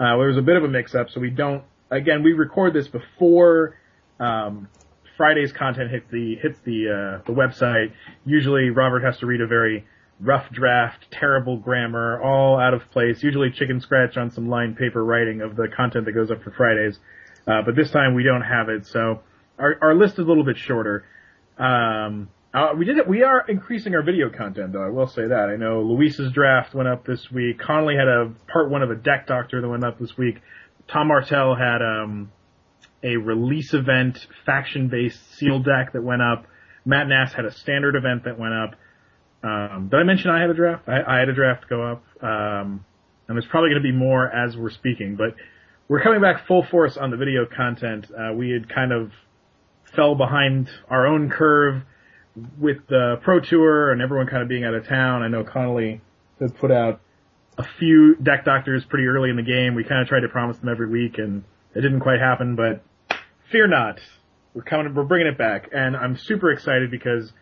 [0.00, 1.62] Uh, there was a bit of a mix-up, so we don't.
[1.90, 3.76] Again, we record this before
[4.18, 4.68] um,
[5.16, 7.92] Friday's content hits the hits the uh, the website.
[8.24, 9.84] Usually, Robert has to read a very
[10.18, 13.22] rough draft, terrible grammar, all out of place.
[13.22, 16.50] Usually, chicken scratch on some lined paper writing of the content that goes up for
[16.50, 16.98] Fridays.
[17.46, 19.20] Uh, but this time we don't have it, so
[19.60, 21.04] our, our list is a little bit shorter.
[21.58, 23.06] Um, uh, we did it.
[23.06, 24.82] We are increasing our video content, though.
[24.82, 25.50] I will say that.
[25.50, 27.60] I know Luis's draft went up this week.
[27.60, 30.40] Conley had a part one of a deck doctor that went up this week.
[30.88, 32.32] Tom Martell had um,
[33.04, 36.46] a release event faction based seal deck that went up.
[36.84, 38.74] Matt Nass had a standard event that went up.
[39.42, 40.88] Um, did I mention I had a draft?
[40.88, 42.02] I, I had a draft go up.
[42.20, 42.84] Um,
[43.28, 45.36] and there's probably going to be more as we're speaking, but
[45.86, 48.06] we're coming back full force on the video content.
[48.10, 49.12] Uh, we had kind of
[49.94, 51.82] fell behind our own curve
[52.58, 55.22] with the Pro Tour and everyone kind of being out of town.
[55.22, 56.00] I know Conley
[56.40, 57.00] had put out
[57.58, 59.74] a few deck doctors pretty early in the game.
[59.74, 62.56] We kind of tried to promise them every week, and it didn't quite happen.
[62.56, 62.82] But
[63.50, 64.00] fear not,
[64.54, 64.94] we're coming.
[64.94, 67.32] We're bringing it back, and I'm super excited because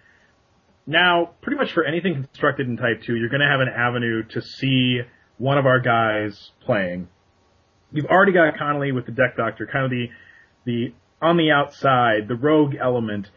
[0.86, 4.22] now, pretty much for anything constructed in Type Two, you're going to have an avenue
[4.30, 5.02] to see
[5.36, 7.08] one of our guys playing.
[7.92, 10.08] You've already got Conley with the deck doctor, kind of the
[10.64, 13.30] the on the outside, the rogue element.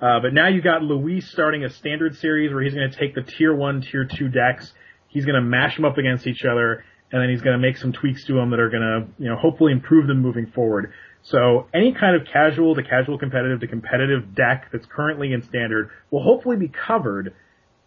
[0.00, 3.14] Uh, but now you've got Luis starting a standard series where he's going to take
[3.14, 4.72] the tier one, tier two decks
[5.08, 7.76] He's going to mash them up against each other, and then he's going to make
[7.76, 10.92] some tweaks to them that are going to, you know, hopefully improve them moving forward.
[11.22, 15.90] So any kind of casual to casual competitive to competitive deck that's currently in standard
[16.10, 17.34] will hopefully be covered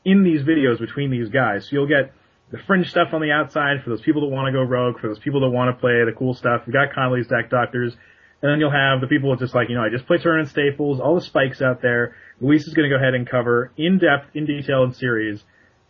[0.04, 1.66] in these videos between these guys.
[1.66, 2.12] So you'll get
[2.52, 5.08] the fringe stuff on the outside for those people that want to go rogue, for
[5.08, 6.64] those people that want to play the cool stuff.
[6.66, 7.96] We got Conley's deck doctors.
[8.42, 10.50] And then you'll have the people that just like, you know, I just play tournament
[10.50, 12.16] staples, all the spikes out there.
[12.40, 15.44] Luis is going to go ahead and cover in depth, in detail, in series,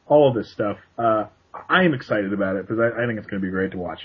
[0.07, 0.77] all of this stuff.
[0.97, 1.25] Uh,
[1.69, 3.77] I am excited about it because I, I think it's going to be great to
[3.77, 4.01] watch.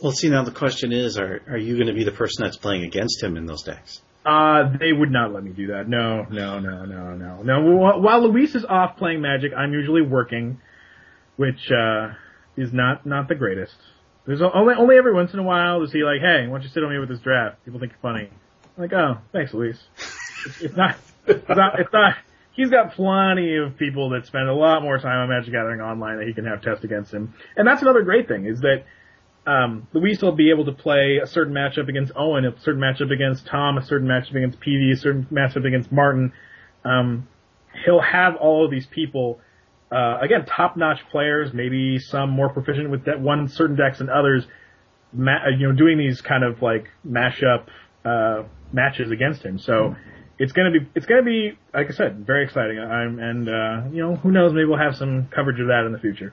[0.00, 2.56] Well, see, now the question is, are are you going to be the person that's
[2.56, 4.00] playing against him in those decks?
[4.24, 5.88] Uh, they would not let me do that.
[5.88, 7.42] No, no, no, no, no.
[7.42, 10.60] No, while Luis is off playing Magic, I'm usually working,
[11.36, 12.12] which, uh,
[12.56, 13.76] is not, not the greatest.
[14.28, 16.68] There's only, only every once in a while does he like, hey, why don't you
[16.68, 17.64] sit on me with this draft?
[17.64, 18.28] People think you're funny.
[18.28, 19.82] I'm like, oh, thanks, Luis.
[20.44, 22.14] It's, it's not, it's not, it's not,
[22.52, 26.18] he's got plenty of people that spend a lot more time on Magic Gathering online
[26.18, 27.32] that he can have test against him.
[27.56, 28.84] And that's another great thing is that
[29.46, 33.10] um, Luis will be able to play a certain matchup against Owen, a certain matchup
[33.10, 36.34] against Tom, a certain matchup against PV, a certain matchup against Martin.
[36.84, 37.26] Um,
[37.86, 39.40] he'll have all of these people,
[39.90, 44.46] uh, again, top-notch players, maybe some more proficient with one certain decks than others,
[45.12, 47.66] ma- uh, you know, doing these kind of like mashup,
[48.04, 49.58] uh, matches against him.
[49.58, 49.96] So,
[50.38, 52.78] it's gonna be, it's gonna be, like I said, very exciting.
[52.78, 55.92] I'm, and, uh, you know, who knows, maybe we'll have some coverage of that in
[55.92, 56.32] the future.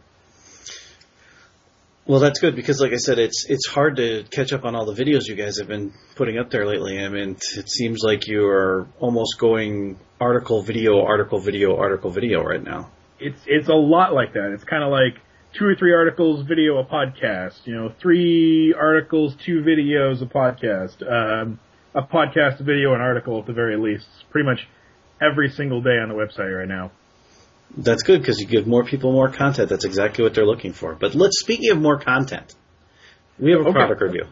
[2.07, 4.85] Well, that's good because, like I said, it's it's hard to catch up on all
[4.85, 7.03] the videos you guys have been putting up there lately.
[7.03, 12.43] I mean, it seems like you are almost going article, video, article, video, article, video
[12.43, 12.91] right now.
[13.19, 14.51] It's it's a lot like that.
[14.53, 15.21] It's kind of like
[15.57, 17.65] two or three articles, video, a podcast.
[17.65, 21.01] You know, three articles, two videos, a podcast.
[21.01, 21.59] Um,
[21.93, 24.05] a podcast, a video, an article at the very least.
[24.15, 24.67] It's pretty much
[25.21, 26.91] every single day on the website right now.
[27.77, 29.69] That's good because you give more people more content.
[29.69, 30.93] That's exactly what they're looking for.
[30.93, 32.53] But let's speaking of more content,
[33.39, 33.71] we have a okay.
[33.71, 34.25] product review.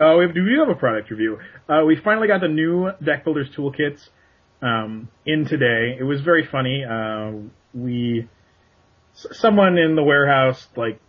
[0.00, 1.38] Uh, we, do have a product review.
[1.68, 4.08] Uh, we finally got the new Deck Builders toolkits
[4.62, 5.96] um, in today.
[5.98, 6.84] It was very funny.
[6.84, 8.28] Uh, we
[9.12, 11.00] someone in the warehouse like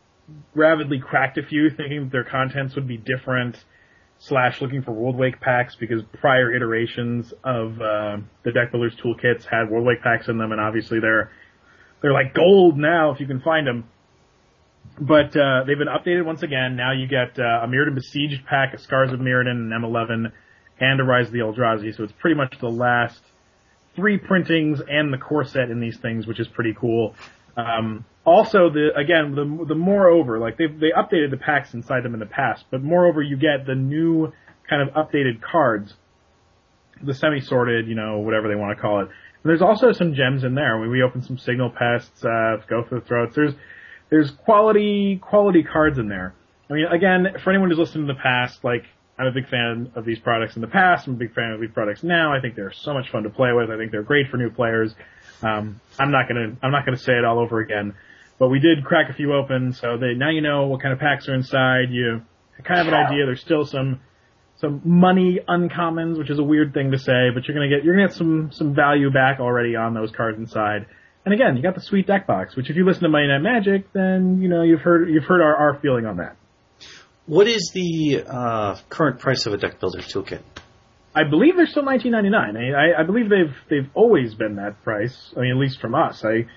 [0.53, 3.63] rapidly cracked a few, thinking their contents would be different.
[4.21, 9.69] Slash looking for Worldwake packs because prior iterations of uh, the Deck Builders toolkits had
[9.69, 11.31] Worldwake packs in them, and obviously they're
[12.01, 13.85] they're like gold now if you can find them.
[14.99, 16.75] But uh, they've been updated once again.
[16.75, 20.31] Now you get uh, a Mirrodin Besieged pack, a Scars of Mirrodin, an M11,
[20.81, 21.95] and a Rise of the Eldrazi.
[21.95, 23.23] So it's pretty much the last
[23.95, 27.15] three printings and the core set in these things, which is pretty cool.
[27.57, 32.13] Um, also, the again, the the moreover, like they they updated the packs inside them
[32.13, 34.31] in the past, but moreover, you get the new
[34.69, 35.93] kind of updated cards,
[37.01, 39.09] the semi-sorted, you know, whatever they want to call it,
[39.43, 40.79] there's also some gems in there.
[40.79, 43.35] We open some signal pests, uh, go for the throats.
[43.35, 43.53] There's
[44.09, 46.33] there's quality quality cards in there.
[46.69, 48.83] I mean, again, for anyone who's listened in the past, like
[49.19, 51.05] I'm a big fan of these products in the past.
[51.05, 52.33] I'm a big fan of these products now.
[52.33, 53.69] I think they're so much fun to play with.
[53.69, 54.95] I think they're great for new players.
[55.43, 57.95] Um, I'm not gonna I'm not gonna say it all over again,
[58.39, 60.99] but we did crack a few open, so they now you know what kind of
[60.99, 61.89] packs are inside.
[61.91, 62.21] You
[62.63, 63.25] kind of have an idea.
[63.25, 63.99] There's still some
[64.55, 67.95] some money uncommons, which is a weird thing to say, but you're gonna get you're
[67.95, 70.85] gonna get some some value back already on those cards inside.
[71.25, 73.41] And again, you got the sweet deck box, which if you listen to Monday Night
[73.41, 76.37] Magic, then you know you've heard you've heard our, our feeling on that.
[77.29, 80.41] What is the uh, current price of a deck builder toolkit?
[81.13, 82.75] I believe they're still 19.99.
[82.75, 85.31] I, I believe they've they've always been that price.
[85.37, 86.25] I mean, at least from us.
[86.25, 86.47] I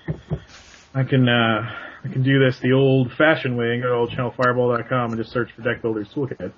[0.95, 1.69] I can uh,
[2.03, 5.61] I can do this the old-fashioned way and go to oldchannelfireball.com and just search for
[5.61, 6.51] deck builders toolkit.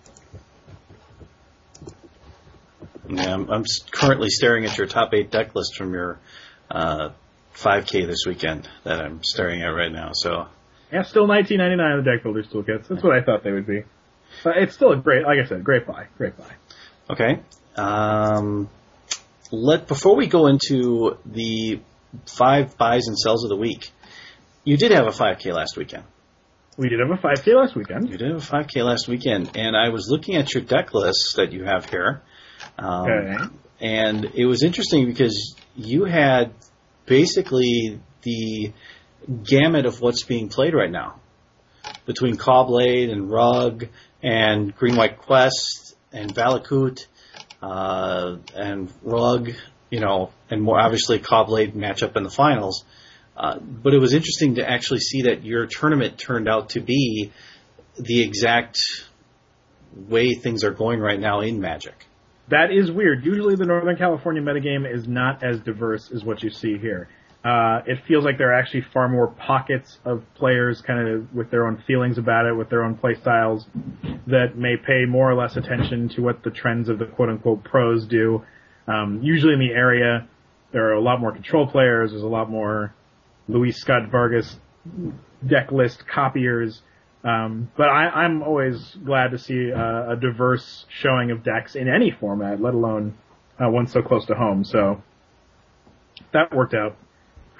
[3.09, 6.19] Yeah, I'm, I'm currently staring at your top eight deck list from your
[6.71, 7.09] uh,
[7.53, 10.11] 5K this weekend that I'm staring at right now.
[10.13, 10.47] So
[10.93, 12.87] yeah, still 19.99 on the deck builders toolkits.
[12.87, 13.83] That's what I thought they would be.
[14.43, 16.51] But it's still a great, like I said, great buy, great buy.
[17.09, 17.41] Okay.
[17.75, 18.69] Um,
[19.51, 21.79] let before we go into the
[22.25, 23.91] five buys and sells of the week,
[24.63, 26.03] you did have a 5K last weekend.
[26.77, 28.09] We did have a 5K last weekend.
[28.09, 31.35] You did have a 5K last weekend, and I was looking at your deck list
[31.37, 32.21] that you have here,
[32.77, 33.43] um, okay.
[33.79, 36.53] And it was interesting because you had
[37.05, 38.71] basically the
[39.43, 41.19] gamut of what's being played right now
[42.05, 43.87] between Caw-Blade and Rug
[44.21, 47.05] and Green White Quest and Valakut
[47.61, 49.51] uh, and Rug,
[49.89, 52.83] you know, and more obviously Caw-Blade matchup in the finals.
[53.37, 57.31] Uh, but it was interesting to actually see that your tournament turned out to be
[57.97, 58.77] the exact
[59.93, 62.05] way things are going right now in Magic.
[62.49, 63.25] That is weird.
[63.25, 67.09] Usually the Northern California metagame is not as diverse as what you see here.
[67.45, 71.51] Uh, it feels like there are actually far more pockets of players kind of with
[71.51, 73.67] their own feelings about it, with their own play styles
[74.25, 77.63] that may pay more or less attention to what the trends of the quote unquote
[77.63, 78.43] pros do.
[78.87, 80.27] Um, usually in the area,
[80.71, 82.95] there are a lot more control players, there's a lot more
[83.47, 84.57] Luis Scott Vargas
[85.45, 86.81] deck list copiers.
[87.23, 91.87] Um, but I, am always glad to see a, a, diverse showing of decks in
[91.87, 93.17] any format, let alone
[93.59, 94.63] uh, one so close to home.
[94.63, 95.01] So
[96.33, 96.97] that worked out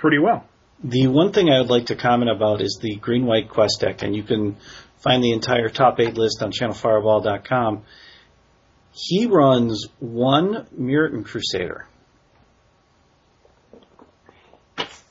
[0.05, 0.45] pretty well.
[0.83, 4.03] The one thing I would like to comment about is the green white quest deck,
[4.03, 4.55] and you can
[4.99, 7.81] find the entire top eight list on channelfireball.com.
[8.93, 11.87] He runs one Mirrodin Crusader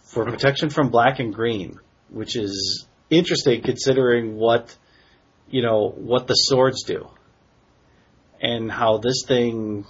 [0.04, 1.80] for protection from black and green,
[2.11, 4.76] which is interesting considering what
[5.50, 7.09] you know what the swords do
[8.40, 9.87] and how this thing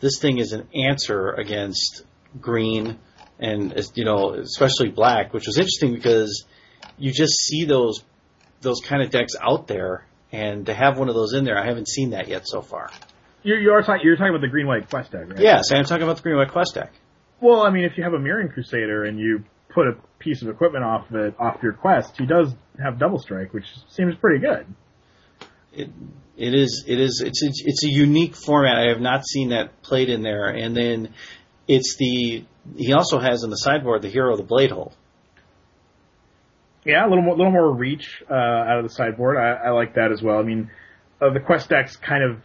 [0.00, 2.02] this thing is an answer against
[2.40, 2.98] green
[3.38, 6.44] and you know especially black, which was interesting because
[6.98, 8.02] you just see those
[8.60, 11.66] those kind of decks out there, and to have one of those in there, I
[11.66, 12.90] haven't seen that yet so far.
[13.42, 14.02] You're, you are talking.
[14.04, 15.40] You're talking about the green white quest deck, right?
[15.40, 16.92] Yes, I'm talking about the green white quest deck.
[17.40, 20.48] Well, I mean, if you have a Mirrodin Crusader and you put a piece of
[20.48, 24.40] equipment off of it off your quest, he does have double strike, which seems pretty
[24.40, 24.66] good.
[25.72, 25.90] It
[26.36, 28.76] it is it is it's a, it's a unique format.
[28.78, 31.14] I have not seen that played in there, and then
[31.68, 32.44] it's the
[32.76, 34.92] he also has in the sideboard the hero of the Bladehold.
[36.84, 39.36] Yeah, a little more, little more reach uh, out of the sideboard.
[39.36, 40.38] I, I like that as well.
[40.38, 40.70] I mean,
[41.20, 42.40] uh, the quest decks kind of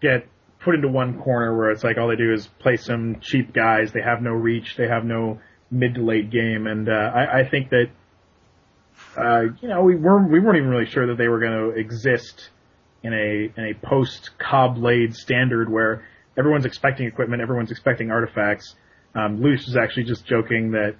[0.00, 0.26] get
[0.60, 3.92] put into one corner where it's like all they do is play some cheap guys.
[3.92, 4.76] They have no reach.
[4.76, 5.38] They have no
[5.70, 7.90] mid to late game, and uh, I, I think that
[9.16, 11.78] uh, you know we weren't we weren't even really sure that they were going to
[11.78, 12.50] exist
[13.02, 16.04] in a in a post Caw-Blade standard where
[16.38, 18.74] everyone's expecting equipment, everyone's expecting artifacts.
[19.14, 20.94] Um, Luis was actually just joking that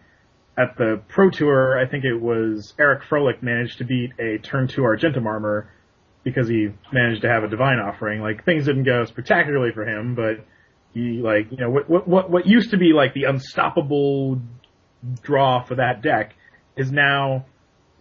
[0.58, 4.66] at the Pro Tour, I think it was Eric Froehlich managed to beat a turn
[4.66, 5.70] two Argentum armor
[6.24, 8.20] because he managed to have a divine offering.
[8.20, 10.44] Like things didn't go spectacularly for him, but
[10.94, 14.40] he like you know what what what what used to be like the unstoppable
[15.22, 16.34] draw for that deck
[16.76, 17.46] is now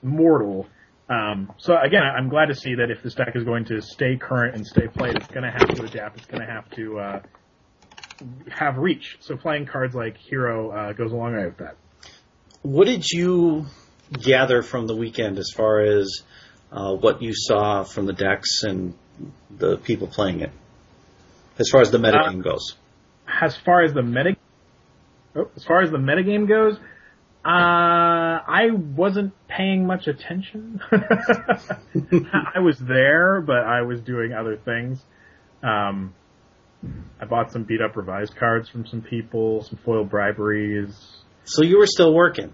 [0.02, 0.66] mortal.
[1.10, 4.18] Um, so again, I'm glad to see that if this deck is going to stay
[4.18, 6.18] current and stay played, it's going to have to adapt.
[6.18, 7.22] It's going to have to uh,
[8.50, 9.18] have reach.
[9.22, 11.76] So playing cards like Hero uh, goes a long way with that.
[12.62, 13.66] What did you
[14.12, 16.24] gather from the weekend as far as
[16.72, 18.94] uh, what you saw from the decks and
[19.50, 20.52] the people playing it,
[21.58, 22.76] as far as the metagame uh, goes?
[23.42, 24.36] As far as the meta,
[25.36, 26.78] oh, as far as the metagame goes,
[27.46, 30.80] uh, I wasn't paying much attention.
[30.92, 35.04] I was there, but I was doing other things.
[35.62, 36.14] Um,
[37.20, 40.96] I bought some beat up revised cards from some people, some foil briberies.
[41.44, 42.54] So you were still working?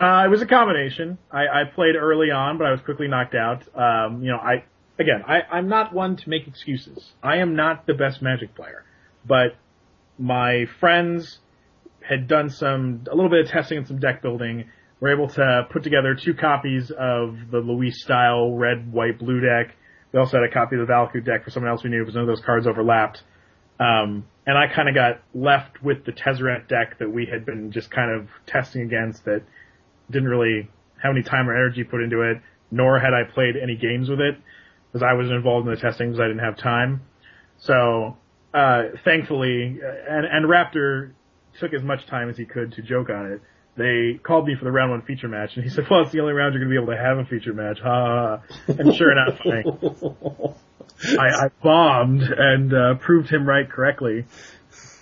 [0.00, 1.18] Uh, it was a combination.
[1.30, 3.62] I, I played early on, but I was quickly knocked out.
[3.74, 4.64] Um, you know, I
[4.98, 7.12] again, I, I'm not one to make excuses.
[7.22, 8.84] I am not the best Magic player,
[9.26, 9.56] but
[10.18, 11.38] my friends
[12.06, 14.66] had done some a little bit of testing and some deck building.
[15.00, 19.74] We're able to put together two copies of the Luis style red, white, blue deck.
[20.12, 22.14] We also had a copy of the Valakut deck for someone else we knew because
[22.14, 23.22] none of those cards overlapped.
[23.78, 27.72] Um, and I kind of got left with the Tezzeret deck that we had been
[27.72, 29.42] just kind of testing against that
[30.10, 30.70] didn't really
[31.02, 34.20] have any time or energy put into it, nor had I played any games with
[34.20, 34.36] it
[34.90, 37.02] because I wasn't involved in the testing because I didn't have time.
[37.58, 38.16] So,
[38.54, 39.78] uh, thankfully,
[40.08, 41.12] and, and Raptor
[41.60, 43.42] took as much time as he could to joke on it.
[43.76, 46.20] They called me for the round one feature match, and he said, "Well, it's the
[46.20, 48.40] only round you're going to be able to have a feature match." Ha.
[48.68, 54.24] And sure enough, I, I, I bombed and uh, proved him right correctly.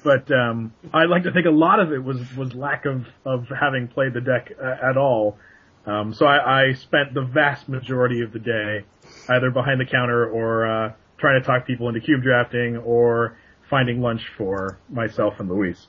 [0.03, 3.47] But um, I'd like to think a lot of it was was lack of of
[3.49, 5.39] having played the deck uh, at all.
[5.87, 8.85] Um, so I, I spent the vast majority of the day
[9.29, 13.37] either behind the counter or uh, trying to talk people into cube drafting or
[13.71, 15.87] finding lunch for myself and Luis.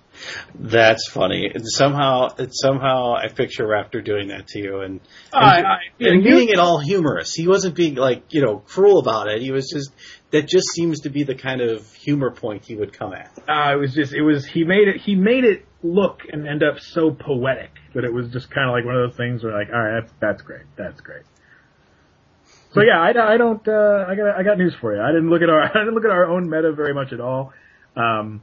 [0.56, 1.52] That's funny.
[1.54, 5.02] And somehow, somehow, I picture Raptor doing that to you, and
[5.34, 7.34] and, I, I, and being it all humorous.
[7.34, 9.42] He wasn't being like you know cruel about it.
[9.42, 9.92] He was just
[10.32, 13.32] that just seems to be the kind of humor point he would come at.
[13.48, 16.64] Uh, it was just it was he made it he made it look and end
[16.64, 19.54] up so poetic that it was just kind of like one of those things where
[19.54, 21.24] like all right that's that's great that's great.
[22.74, 23.66] So yeah, I, I don't.
[23.66, 25.02] Uh, I got I got news for you.
[25.02, 27.22] I didn't look at our I didn't look at our own meta very much at
[27.22, 27.54] all.
[27.96, 28.42] Um,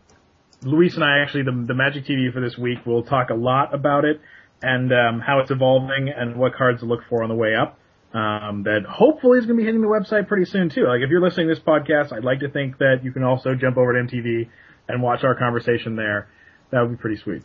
[0.62, 3.74] Luis and I actually, the, the Magic TV for this week, will talk a lot
[3.74, 4.20] about it
[4.62, 7.78] and um, how it's evolving and what cards to look for on the way up.
[8.14, 10.84] Um, that hopefully is going to be hitting the website pretty soon too.
[10.84, 13.54] Like if you're listening to this podcast, I'd like to think that you can also
[13.54, 14.50] jump over to MTV
[14.86, 16.28] and watch our conversation there.
[16.70, 17.42] That would be pretty sweet.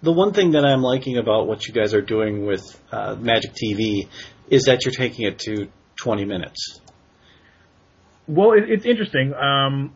[0.00, 3.52] The one thing that I'm liking about what you guys are doing with uh, Magic
[3.52, 4.08] TV
[4.48, 6.80] is that you're taking it to 20 minutes.
[8.26, 9.34] Well, it, it's interesting.
[9.34, 9.94] Um,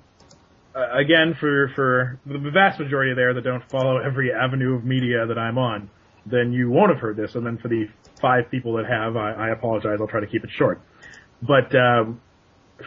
[0.77, 5.27] uh, again, for for the vast majority there that don't follow every avenue of media
[5.27, 5.91] that I'm on,
[6.27, 7.35] then you won't have heard this.
[7.35, 7.89] And then for the
[8.21, 9.99] five people that have, I, I apologize.
[10.01, 10.81] I'll try to keep it short.
[11.41, 12.21] But um,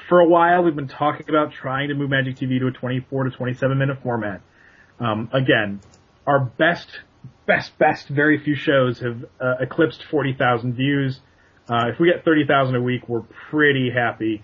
[0.07, 3.25] for a while, we've been talking about trying to move Magic TV to a 24
[3.25, 4.41] to 27 minute format.
[4.99, 5.81] Um, again,
[6.27, 6.87] our best,
[7.47, 11.19] best, best, very few shows have uh, eclipsed 40,000 views.
[11.67, 14.43] Uh, if we get 30,000 a week, we're pretty happy.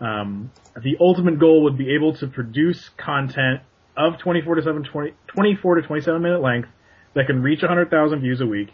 [0.00, 0.50] Um,
[0.82, 3.60] the ultimate goal would be able to produce content
[3.96, 6.68] of 24 to 7, 20, 24 to 27 minute length
[7.14, 8.68] that can reach 100,000 views a week.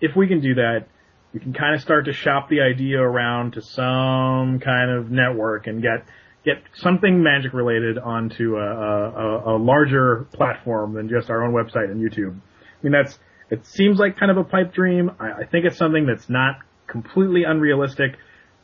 [0.00, 0.86] If we can do that,
[1.34, 5.66] we can kind of start to shop the idea around to some kind of network
[5.66, 6.06] and get
[6.44, 11.90] get something magic related onto a, a, a larger platform than just our own website
[11.90, 12.34] and YouTube.
[12.34, 13.18] I mean, that's
[13.50, 15.10] it seems like kind of a pipe dream.
[15.18, 18.16] I, I think it's something that's not completely unrealistic.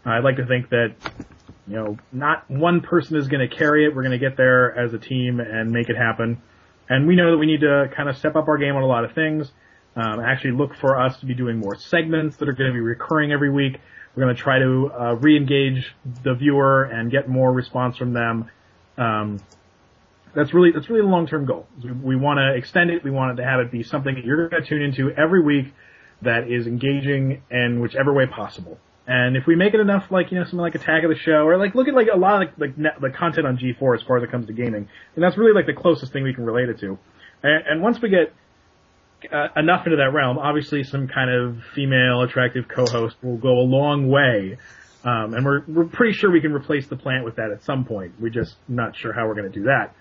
[0.05, 0.95] I'd like to think that
[1.67, 3.95] you know, not one person is going to carry it.
[3.95, 6.43] We're going to get there as a team and make it happen.
[6.89, 8.87] And we know that we need to kind of step up our game on a
[8.87, 9.51] lot of things.
[9.97, 12.81] Um, actually look for us to be doing more segments that are going to be
[12.81, 13.79] recurring every week.
[14.15, 18.51] We're going to try to uh, re-engage the viewer and get more response from them.
[18.99, 19.41] Um,
[20.35, 21.67] that's really that's really the long-term goal.
[21.83, 23.05] We, we want to extend it.
[23.05, 25.43] We want it to have it be something that you're going to tune into every
[25.43, 25.73] week
[26.23, 28.79] that is engaging in whichever way possible.
[29.07, 31.47] And if we make it enough, like you know, something like Attack of the Show,
[31.47, 34.03] or like look at like a lot of like, net, the content on G4 as
[34.03, 36.45] far as it comes to gaming, and that's really like the closest thing we can
[36.45, 36.99] relate it to.
[37.43, 38.33] And, and once we get
[39.31, 43.67] uh, enough into that realm, obviously some kind of female attractive co-host will go a
[43.67, 44.57] long way.
[45.05, 47.85] Um, and we're we're pretty sure we can replace the plant with that at some
[47.85, 48.15] point.
[48.19, 49.95] We're just not sure how we're going to do that.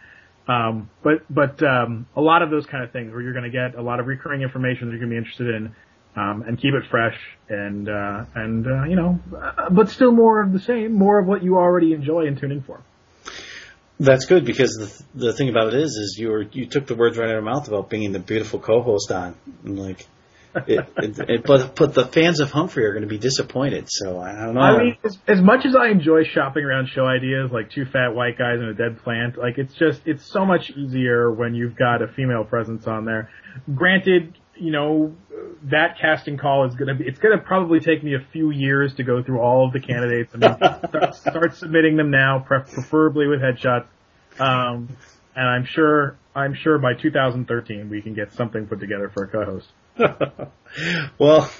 [0.47, 3.51] Um, but but um, a lot of those kind of things where you're going to
[3.51, 5.75] get a lot of recurring information that you're going to be interested in
[6.15, 7.17] um, and keep it fresh
[7.49, 11.27] and uh, and uh, you know, uh, but still more of the same, more of
[11.27, 12.81] what you already enjoy and tune in for.
[13.99, 16.95] That's good because the the thing about it is, is you were you took the
[16.95, 20.05] words right out of your mouth about bringing the beautiful co-host on, and like.
[20.67, 23.85] it, it, it, but but the fans of Humphrey are going to be disappointed.
[23.87, 24.61] So I don't know.
[24.61, 28.09] I mean, as, as much as I enjoy shopping around show ideas like two fat
[28.13, 31.75] white guys and a dead plant, like it's just it's so much easier when you've
[31.75, 33.31] got a female presence on there.
[33.73, 35.15] Granted, you know,
[35.63, 39.03] that casting call is gonna be, it's gonna probably take me a few years to
[39.03, 40.33] go through all of the candidates.
[40.33, 40.55] I mean,
[40.89, 43.87] start, start submitting them now, preferably with headshots.
[44.39, 44.89] Um,
[45.35, 49.27] and I'm sure, I'm sure by 2013 we can get something put together for a
[49.27, 49.67] co-host.
[51.19, 51.51] well,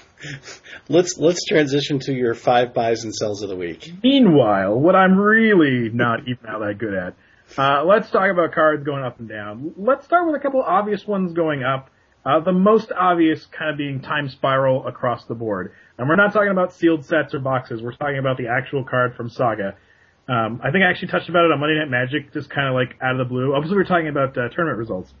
[0.88, 3.92] let's let's transition to your five buys and sells of the week.
[4.02, 7.14] Meanwhile, what I'm really not even all that good at,
[7.56, 9.74] uh, let's talk about cards going up and down.
[9.76, 11.90] Let's start with a couple obvious ones going up.
[12.24, 15.72] Uh, the most obvious kind of being time spiral across the board.
[15.98, 17.82] And we're not talking about sealed sets or boxes.
[17.82, 19.76] We're talking about the actual card from Saga.
[20.26, 22.74] Um, I think I actually touched about it on Monday Night Magic, just kind of
[22.74, 23.54] like out of the blue.
[23.54, 25.12] Obviously, we are talking about uh, tournament results.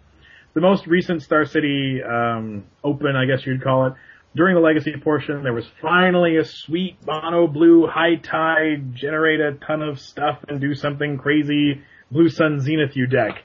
[0.54, 3.92] The most recent Star City um, Open, I guess you'd call it,
[4.34, 9.52] during the Legacy portion, there was finally a sweet mono blue high tide, generate a
[9.64, 13.44] ton of stuff and do something crazy Blue Sun's Zenith U deck.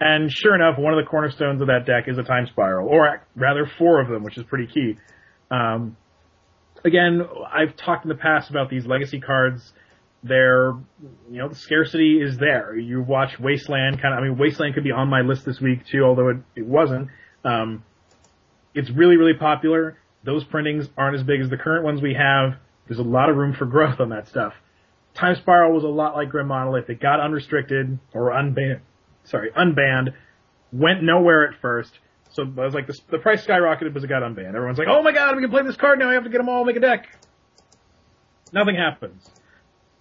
[0.00, 3.22] And sure enough, one of the cornerstones of that deck is a time spiral, or
[3.34, 4.96] rather four of them, which is pretty key.
[5.50, 5.96] Um,
[6.84, 7.22] again,
[7.52, 9.72] I've talked in the past about these legacy cards.
[10.22, 10.74] They're,
[11.30, 12.76] you know, the scarcity is there.
[12.76, 14.20] You watch Wasteland, kind of.
[14.20, 17.08] I mean, Wasteland could be on my list this week too, although it, it wasn't.
[17.44, 17.84] Um,
[18.74, 19.98] it's really, really popular.
[20.24, 22.58] Those printings aren't as big as the current ones we have.
[22.86, 24.52] There's a lot of room for growth on that stuff.
[25.14, 26.88] Time Spiral was a lot like Grim Monolith.
[26.88, 28.80] It got unrestricted or unbanned
[29.28, 30.14] sorry, unbanned,
[30.72, 31.98] went nowhere at first.
[32.32, 34.54] So I was like, the, the price skyrocketed because it got unbanned.
[34.54, 36.10] Everyone's like, oh my god, we can play this card now.
[36.10, 37.06] I have to get them all, make a deck.
[38.52, 39.28] Nothing happens.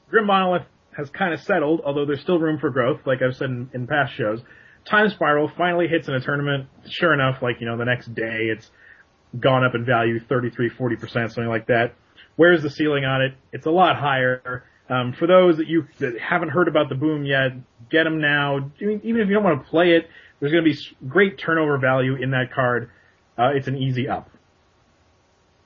[0.10, 0.66] Grim Monolith
[0.96, 3.88] has kind of settled, although there's still room for growth, like I've said in, in
[3.88, 4.42] past shows.
[4.86, 6.68] Time Spiral finally hits in a tournament.
[6.90, 8.70] Sure enough, like, you know, the next day it's
[9.40, 11.96] gone up in value 33, 40%, something like that.
[12.36, 13.34] Where's the ceiling on it?
[13.52, 14.64] It's a lot higher.
[14.90, 17.52] Um, for those that you that haven't heard about the boom yet,
[17.90, 18.72] get them now.
[18.80, 20.10] Even if you don't want to play it,
[20.40, 20.78] there's going to be
[21.08, 22.90] great turnover value in that card.
[23.38, 24.30] Uh, it's an easy up.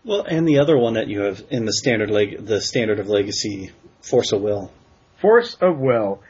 [0.03, 3.07] Well, and the other one that you have in the standard leg, the standard of
[3.07, 4.71] legacy, Force of Will.
[5.19, 6.23] Force of Will.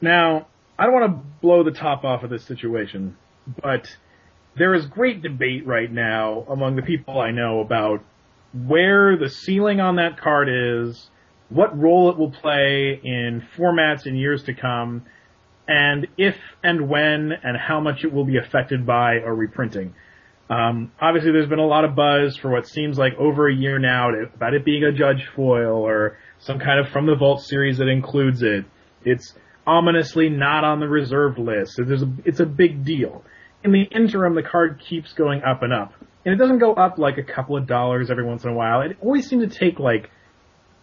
[0.00, 0.46] Now,
[0.78, 3.16] I don't want to blow the top off of this situation,
[3.60, 3.88] but
[4.56, 8.04] there is great debate right now among the people I know about
[8.52, 11.10] where the ceiling on that card is
[11.50, 15.04] what role it will play in formats in years to come,
[15.68, 19.94] and if and when and how much it will be affected by a reprinting.
[20.48, 23.78] Um, obviously, there's been a lot of buzz for what seems like over a year
[23.78, 27.42] now to, about it being a Judge foil or some kind of from the Vault
[27.42, 28.64] series that includes it.
[29.04, 29.32] It's
[29.64, 31.74] ominously not on the reserved list.
[31.76, 33.22] So a, it's a big deal.
[33.62, 35.92] In the interim, the card keeps going up and up.
[36.24, 38.80] And it doesn't go up like a couple of dollars every once in a while.
[38.80, 40.10] It always seems to take like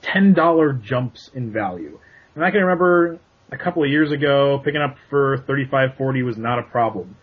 [0.03, 1.99] $10 jumps in value.
[2.35, 3.19] And I can remember
[3.51, 7.15] a couple of years ago, picking up for 35, 40 was not a problem.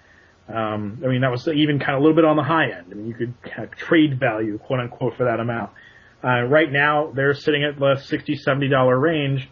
[0.49, 2.87] Um, I mean, that was even kind of a little bit on the high end.
[2.91, 5.71] I mean, you could kind of trade value, quote unquote, for that amount.
[6.23, 9.49] Uh, right now, they're sitting at the 60, 70 dollar range.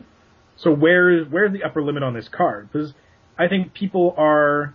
[0.56, 2.70] So where where's the upper limit on this card?
[2.70, 2.92] Because
[3.38, 4.74] I think people are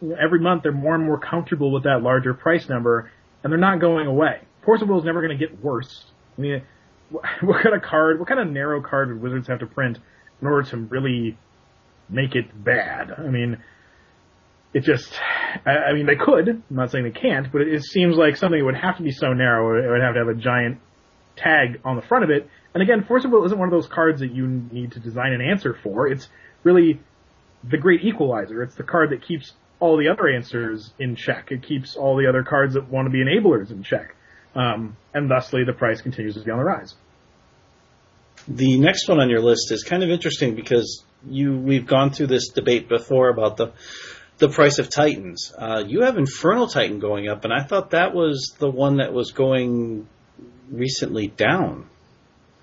[0.00, 3.10] you know, every month they're more and more comfortable with that larger price number,
[3.42, 4.40] and they're not going away.
[4.64, 6.04] Force of Will is never going to get worse.
[6.36, 6.62] I mean,
[7.40, 9.98] what kind of card, what kind of narrow card would Wizards have to print
[10.40, 11.38] in order to really
[12.08, 13.12] make it bad?
[13.16, 13.58] I mean,
[14.74, 15.12] it just,
[15.64, 16.48] I, I mean, they could.
[16.48, 19.12] I'm not saying they can't, but it, it seems like something would have to be
[19.12, 19.82] so narrow.
[19.82, 20.80] It would have to have a giant
[21.36, 22.48] tag on the front of it.
[22.74, 25.76] And again, Will isn't one of those cards that you need to design an answer
[25.82, 26.08] for.
[26.08, 26.28] It's
[26.62, 27.00] really
[27.64, 28.62] the great equalizer.
[28.62, 31.50] It's the card that keeps all the other answers in check.
[31.50, 34.15] It keeps all the other cards that want to be enablers in check.
[34.56, 36.94] Um, and thusly the price continues to be on the rise.
[38.48, 42.28] The next one on your list is kind of interesting because you we've gone through
[42.28, 43.72] this debate before about the
[44.38, 45.52] the price of Titans.
[45.56, 49.12] Uh, you have Inferno Titan going up, and I thought that was the one that
[49.12, 50.06] was going
[50.70, 51.88] recently down.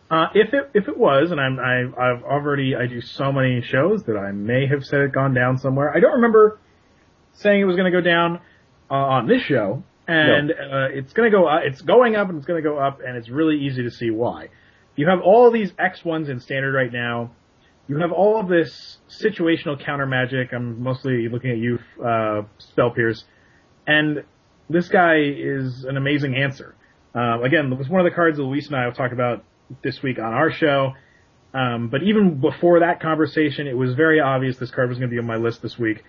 [0.10, 3.62] Uh, if it if it was, and I'm I, I've already I do so many
[3.62, 5.92] shows that I may have said it gone down somewhere.
[5.96, 6.60] I don't remember
[7.34, 8.40] saying it was going to go down
[8.92, 10.54] uh, on this show, and no.
[10.54, 11.48] uh, it's going to go.
[11.48, 13.92] Uh, it's going up, and it's going to go up, and it's really easy to
[13.92, 14.50] see why.
[14.96, 17.32] You have all these X ones in standard right now.
[17.88, 20.54] You have all of this situational counter magic.
[20.54, 23.24] I'm mostly looking at you, uh, Spell Pierce,
[23.86, 24.24] and
[24.70, 26.76] this guy is an amazing answer.
[27.16, 29.44] Uh, again, it was one of the cards that Luis and I talked about
[29.84, 30.94] this week on our show.
[31.54, 35.14] Um, but even before that conversation, it was very obvious this card was going to
[35.14, 36.04] be on my list this week.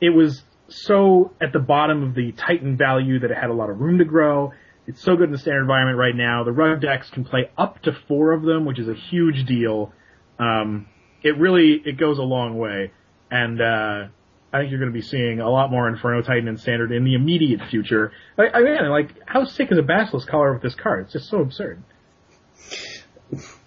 [0.00, 3.70] It was so at the bottom of the Titan value that it had a lot
[3.70, 4.52] of room to grow.
[4.86, 6.44] It's so good in the standard environment right now.
[6.44, 9.92] The rug decks can play up to four of them, which is a huge deal.
[10.38, 10.86] Um,
[11.22, 12.92] it really it goes a long way,
[13.30, 14.08] and uh,
[14.52, 17.04] I think you're going to be seeing a lot more Inferno Titan and Standard in
[17.04, 18.12] the immediate future.
[18.38, 21.04] I, I mean, like, how sick is a Basilisk Collar with this card?
[21.04, 21.82] It's just so absurd.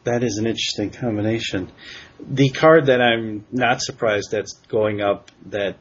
[0.06, 1.72] That is an interesting combination.
[2.20, 5.78] The card that I'm not surprised that's going up that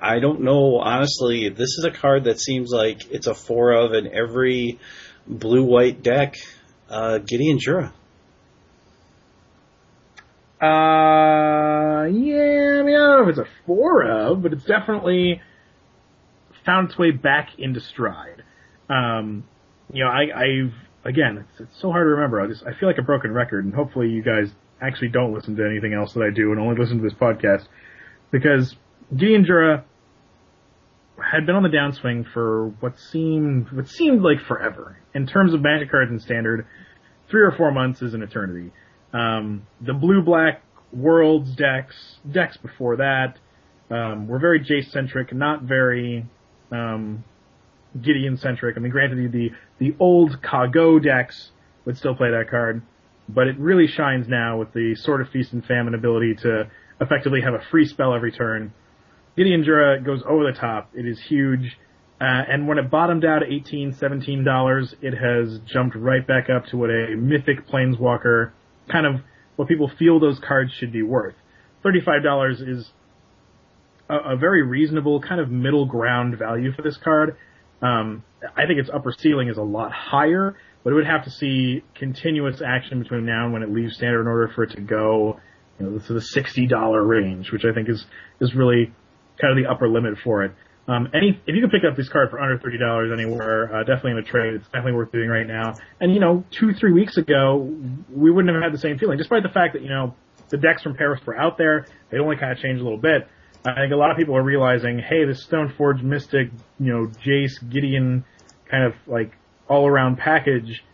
[0.00, 1.48] I don't know honestly.
[1.48, 4.78] This is a card that seems like it's a four of in every
[5.26, 6.36] blue white deck.
[6.88, 7.92] Uh, Gideon Jura.
[10.60, 15.40] Uh, yeah, I mean, I don't know if it's a four of, but it's definitely
[16.64, 18.42] found its way back into stride.
[18.88, 19.44] Um,
[19.92, 20.74] you know, I, I've
[21.04, 22.40] again, it's, it's so hard to remember.
[22.40, 25.56] I just I feel like a broken record, and hopefully you guys actually don't listen
[25.56, 27.66] to anything else that I do and only listen to this podcast
[28.30, 28.74] because
[29.16, 29.84] Gideon Jura
[31.22, 35.62] had been on the downswing for what seemed what seemed like forever in terms of
[35.62, 36.66] Magic cards and Standard.
[37.30, 38.70] Three or four months is an eternity.
[39.12, 40.62] Um, the blue black
[40.92, 43.38] worlds decks, decks before that,
[43.90, 46.26] um, were very Jace centric, not very
[46.70, 47.24] um,
[48.00, 48.76] Gideon centric.
[48.76, 51.50] I mean, granted, the the old Caw-Go decks
[51.84, 52.82] would still play that card,
[53.28, 57.40] but it really shines now with the Sword of Feast and Famine ability to effectively
[57.42, 58.72] have a free spell every turn.
[59.36, 60.90] Gideon Jura goes over the top.
[60.94, 61.76] It is huge.
[62.20, 66.66] Uh, and when it bottomed out at 18 $17, it has jumped right back up
[66.66, 68.52] to what a mythic planeswalker
[68.90, 69.20] kind of
[69.56, 71.34] what people feel those cards should be worth.
[71.84, 72.92] $35 is
[74.08, 77.36] a, a very reasonable kind of middle ground value for this card.
[77.82, 78.22] Um,
[78.56, 81.82] I think its upper ceiling is a lot higher, but it would have to see
[81.94, 85.40] continuous action between now and when it leaves standard in order for it to go,
[85.78, 88.06] you know, to the sixty dollar range, which I think is
[88.40, 88.92] is really
[89.40, 90.52] kind of the upper limit for it.
[90.86, 93.84] Um, any if you can pick up this card for under thirty dollars anywhere, uh,
[93.84, 95.74] definitely in a trade, it's definitely worth doing right now.
[96.00, 97.70] And you know, two three weeks ago,
[98.10, 100.14] we wouldn't have had the same feeling, despite the fact that you know
[100.50, 101.86] the decks from Paris were out there.
[102.10, 103.26] They only kind of changed a little bit.
[103.66, 107.66] I think a lot of people are realizing, hey, this Stoneforge Mystic, you know, Jace
[107.70, 108.26] Gideon,
[108.70, 109.32] kind of like
[109.68, 110.84] all around package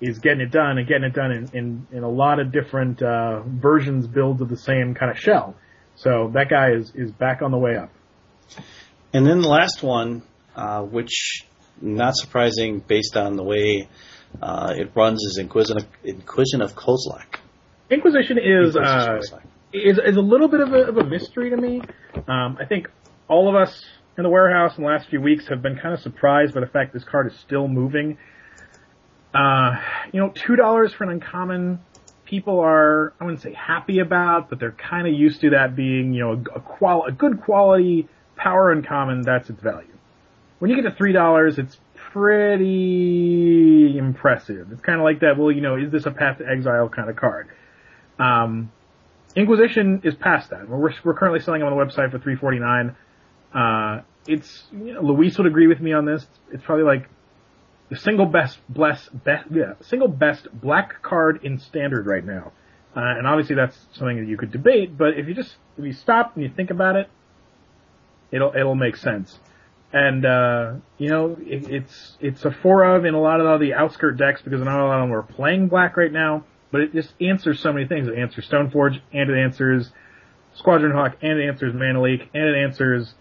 [0.00, 3.02] is getting it done and getting it done in in, in a lot of different
[3.02, 5.54] uh, versions, builds of the same kind of shell.
[5.96, 7.90] So that guy is is back on the way up.
[9.12, 10.22] And then the last one,
[10.56, 11.46] uh, which
[11.80, 13.88] not surprising based on the way
[14.42, 17.38] uh, it runs, is Inquisition of, Inquisition of Kozilek.
[17.90, 19.20] Inquisition is uh,
[19.72, 21.80] is is a little bit of a, of a mystery to me.
[22.28, 22.88] Um, I think
[23.28, 23.84] all of us
[24.16, 26.66] in the warehouse in the last few weeks have been kind of surprised by the
[26.66, 28.18] fact this card is still moving.
[29.34, 29.72] Uh,
[30.12, 31.80] you know, two dollars for an uncommon,
[32.24, 36.14] people are I wouldn't say happy about, but they're kind of used to that being
[36.14, 39.22] you know a, a, a good quality power uncommon.
[39.22, 39.88] That's its value.
[40.58, 44.72] When you get to three dollars, it's pretty impressive.
[44.72, 45.36] It's kind of like that.
[45.36, 47.48] Well, you know, is this a Path to Exile kind of card?
[48.18, 48.72] Um,
[49.36, 50.68] Inquisition is past that.
[50.68, 52.94] We're we're currently selling them on the website for three forty nine.
[53.52, 56.24] Uh, it's you know, Luis would agree with me on this.
[56.52, 57.08] It's probably like
[57.90, 62.52] the single best bless best yeah single best black card in standard right now.
[62.96, 65.92] Uh, and obviously that's something that you could debate, but if you just if you
[65.92, 67.08] stop and you think about it,
[68.30, 69.38] it'll it'll make sense.
[69.92, 73.74] And uh, you know it, it's it's a four of in a lot of the
[73.74, 76.44] outskirt decks because not a lot of them are playing black right now.
[76.70, 78.08] But it just answers so many things.
[78.08, 79.92] It answers Stoneforge, and it answers
[80.54, 83.14] Squadron Hawk, and it answers Mana Leak, and it answers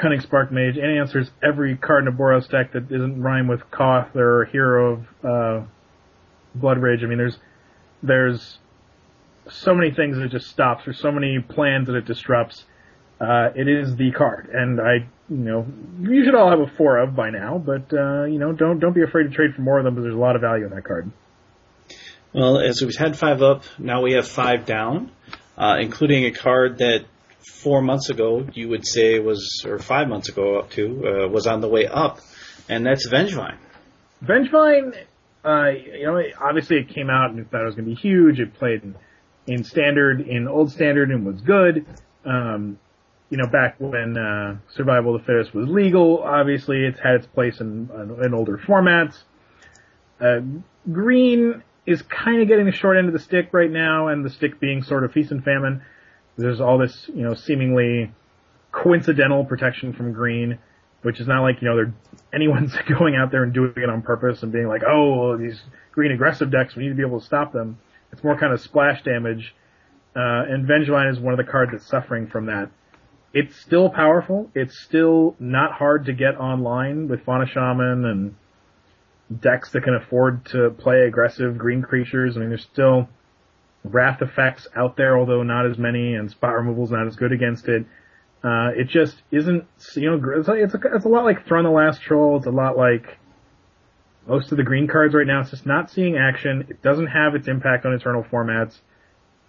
[0.00, 4.16] Cunning Sparkmage, and answers every card in a Boros deck that doesn't rhyme with Koth
[4.16, 5.66] or Hero of uh,
[6.54, 7.00] Blood Rage.
[7.02, 7.38] I mean, there's
[8.02, 8.58] there's
[9.50, 10.84] so many things that it just stops.
[10.84, 12.64] There's so many plans that it disrupts.
[13.20, 15.66] Uh, it is the card, and I, you know,
[16.00, 17.58] you should all have a four of by now.
[17.58, 20.04] But uh, you know, don't don't be afraid to trade for more of them, because
[20.04, 21.10] there's a lot of value in that card.
[22.32, 25.10] Well, as we've had five up, now we have five down,
[25.58, 27.04] uh, including a card that
[27.44, 31.46] four months ago you would say was, or five months ago up to, uh, was
[31.46, 32.20] on the way up,
[32.68, 33.58] and that's Vengevine.
[34.22, 34.94] Vengevine,
[35.44, 38.38] uh, you know, obviously it came out and thought it was going to be huge.
[38.38, 38.96] It played in,
[39.46, 41.86] in standard, in old standard, and was good.
[42.24, 42.78] Um,
[43.30, 47.26] you know, back when uh, Survival of the Fittest was legal, obviously it's had its
[47.26, 47.88] place in,
[48.22, 49.22] in older formats.
[50.20, 50.40] Uh,
[50.90, 54.30] green is kind of getting the short end of the stick right now, and the
[54.30, 55.82] stick being Sword of Feast and Famine.
[56.40, 58.12] There's all this, you know, seemingly
[58.72, 60.58] coincidental protection from green,
[61.02, 61.94] which is not like, you know, they're,
[62.34, 65.60] anyone's going out there and doing it on purpose and being like, oh, these
[65.92, 67.78] green aggressive decks, we need to be able to stop them.
[68.12, 69.54] It's more kind of splash damage,
[70.16, 72.70] uh, and Vengevine is one of the cards that's suffering from that.
[73.32, 74.50] It's still powerful.
[74.54, 80.44] It's still not hard to get online with Fauna Shaman and decks that can afford
[80.46, 82.36] to play aggressive green creatures.
[82.36, 83.08] I mean, there's still
[83.84, 87.68] wrath effects out there, although not as many, and spot removal's not as good against
[87.68, 87.86] it.
[88.42, 89.66] Uh, it just isn't,
[89.96, 92.38] you know, it's, it's, a, it's a lot like Thrun the Last Troll.
[92.38, 93.18] It's a lot like
[94.26, 95.40] most of the green cards right now.
[95.40, 96.66] It's just not seeing action.
[96.68, 98.78] It doesn't have its impact on eternal formats.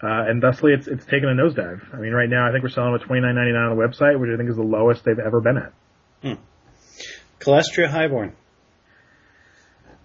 [0.04, 1.94] Uh, and thusly it's, it's taken a nosedive.
[1.94, 3.82] I mean, right now I think we're selling at twenty nine ninety nine on the
[3.82, 5.74] website, which I think is the lowest they've ever been at.
[6.24, 6.42] Hmm.
[7.40, 8.34] Kalastria Highborn.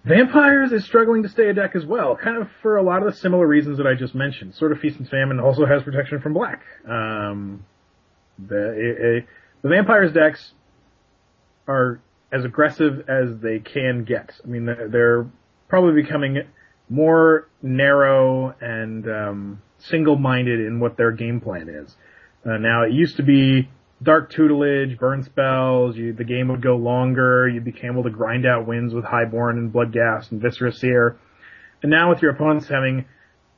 [0.07, 3.11] Vampires is struggling to stay a deck as well, kind of for a lot of
[3.11, 4.55] the similar reasons that I just mentioned.
[4.55, 6.61] Sword of Feast and Famine also has protection from black.
[6.87, 7.65] Um,
[8.39, 9.25] the, it, it,
[9.63, 10.53] the Vampires decks
[11.67, 11.99] are
[12.31, 14.31] as aggressive as they can get.
[14.43, 15.27] I mean, they're, they're
[15.67, 16.43] probably becoming
[16.89, 21.95] more narrow and um, single-minded in what their game plan is.
[22.45, 23.69] Uh, now, it used to be
[24.01, 28.45] dark tutelage, burn spells, you, the game would go longer, you'd became able to grind
[28.45, 31.17] out wins with Highborn and Bloodghast and Viscera Seer.
[31.81, 33.05] And now with your opponents having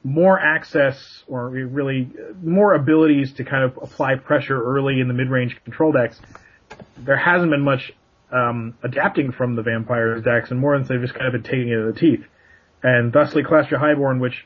[0.04, 2.10] more access or really
[2.42, 6.22] more abilities to kind of apply pressure early in the mid-range control decks,
[6.98, 7.92] there hasn't been much
[8.32, 11.70] um, adapting from the Vampires decks, and more than they've just kind of been taking
[11.70, 12.26] it in the teeth.
[12.82, 14.46] And thusly, Kalastria Highborn, which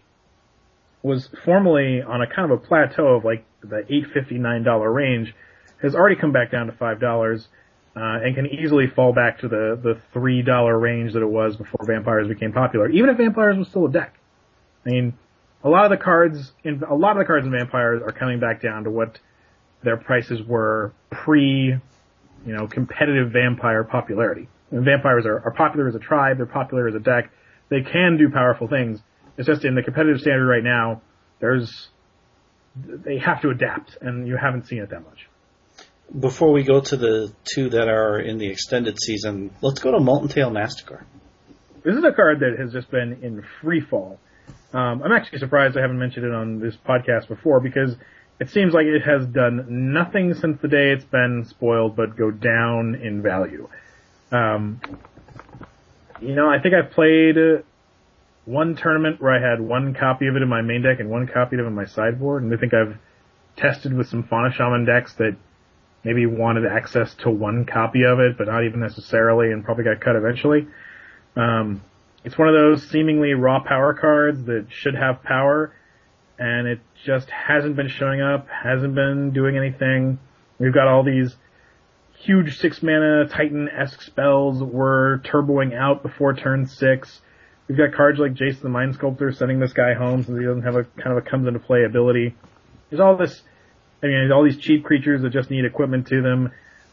[1.04, 4.92] was formerly on a kind of a plateau of like the eight fifty nine dollar
[4.92, 5.36] range,
[5.84, 7.48] has already come back down to five dollars.
[7.96, 11.56] Uh, and can easily fall back to the, the three dollar range that it was
[11.56, 12.90] before vampires became popular.
[12.90, 14.16] Even if vampires was still a deck.
[14.84, 15.14] I mean,
[15.64, 18.40] a lot of the cards in, a lot of the cards in vampires are coming
[18.40, 19.20] back down to what
[19.84, 21.76] their prices were pre,
[22.46, 24.50] you know, competitive vampire popularity.
[24.72, 27.30] Vampires are, are popular as a tribe, they're popular as a deck.
[27.70, 29.02] They can do powerful things.
[29.38, 31.04] It's just in the competitive standard right now,
[31.40, 31.90] there's,
[32.76, 35.28] they have to adapt, and you haven't seen it that much
[36.20, 40.00] before we go to the two that are in the extended season, let's go to
[40.00, 41.06] Molten Tail Masticore.
[41.84, 44.20] This is a card that has just been in free fall.
[44.74, 47.96] Um, I'm actually surprised I haven't mentioned it on this podcast before because
[48.40, 52.32] it seems like it has done nothing since the day it's been spoiled but go
[52.32, 53.70] down in value.
[54.32, 54.82] Um,
[56.22, 57.36] you know, I think I've played
[58.46, 61.28] one tournament where I had one copy of it in my main deck and one
[61.28, 62.98] copy of it in my sideboard, and I think I've
[63.56, 65.36] tested with some Fauna Shaman decks that
[66.04, 70.02] maybe wanted access to one copy of it, but not even necessarily, and probably got
[70.02, 70.68] cut eventually.
[71.36, 71.82] Um,
[72.24, 75.74] it's one of those seemingly raw power cards that should have power,
[76.38, 80.20] and it just hasn't been showing up, hasn't been doing anything.
[80.60, 81.36] We've got all these
[82.20, 87.22] huge six mana Titan esque spells were turboing out before turn six.
[87.68, 90.64] We've got cards like Jace the Mind Sculptor sending this guy home since he doesn't
[90.64, 92.36] have a kind of a comes into play ability.
[92.90, 93.42] There's all this,
[94.04, 96.52] I mean, all these cheap creatures that just need equipment to them.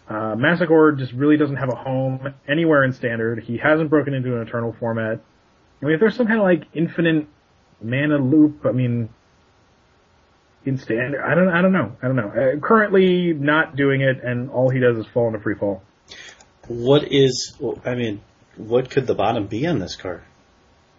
[0.09, 3.43] Uh, Masticore just really doesn't have a home anywhere in standard.
[3.43, 5.21] He hasn't broken into an eternal format.
[5.83, 7.27] I mean, if there's some kind of like infinite
[7.83, 9.09] mana loop, I mean,
[10.65, 12.29] in standard, I don't, I don't know, I don't know.
[12.29, 15.83] Uh, currently not doing it, and all he does is fall into free fall.
[16.69, 17.55] What is?
[17.85, 18.21] I mean,
[18.57, 20.23] what could the bottom be on this card?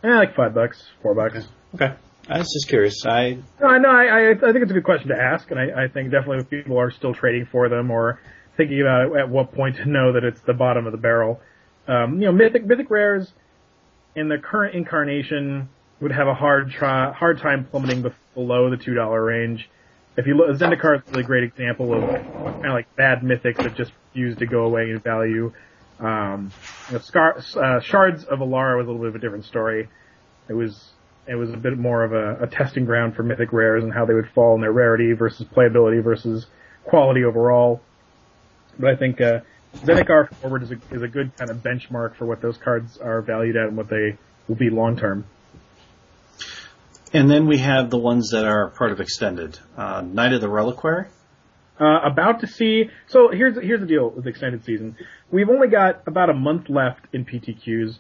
[0.03, 1.47] Yeah, like five bucks, four bucks.
[1.76, 1.93] Okay.
[2.30, 3.05] I was just curious.
[3.05, 5.88] I No, no, I, I, think it's a good question to ask, and I, I
[5.88, 8.19] think definitely if people are still trading for them or
[8.57, 11.39] thinking about at what point to know that it's the bottom of the barrel.
[11.88, 13.34] Um, you know, mythic mythic rares
[14.15, 15.69] in the current incarnation
[15.99, 19.69] would have a hard try, hard time plummeting below the two dollar range.
[20.17, 23.76] If you look, Zendikar is a great example of kind of like bad mythics that
[23.76, 25.53] just refuse to go away in value.
[25.99, 26.51] Um,
[26.89, 29.88] you know, Scar, uh, Shards of Alara was a little bit of a different story.
[30.49, 30.91] It was
[31.32, 34.06] it was a bit more of a, a testing ground for mythic rares and how
[34.06, 36.46] they would fall in their rarity versus playability versus
[36.84, 37.82] quality overall.
[38.78, 39.40] But I think uh,
[39.78, 43.22] Zendikar forward is a, is a good kind of benchmark for what those cards are
[43.22, 44.18] valued at and what they
[44.50, 45.24] will be long term.
[47.14, 49.58] And then we have the ones that are part of extended.
[49.78, 51.08] Uh, Knight of the Reliquary.
[51.80, 52.90] Uh, about to see.
[53.08, 54.98] So here's here's the deal with extended season.
[55.32, 57.98] We've only got about a month left in PTQs.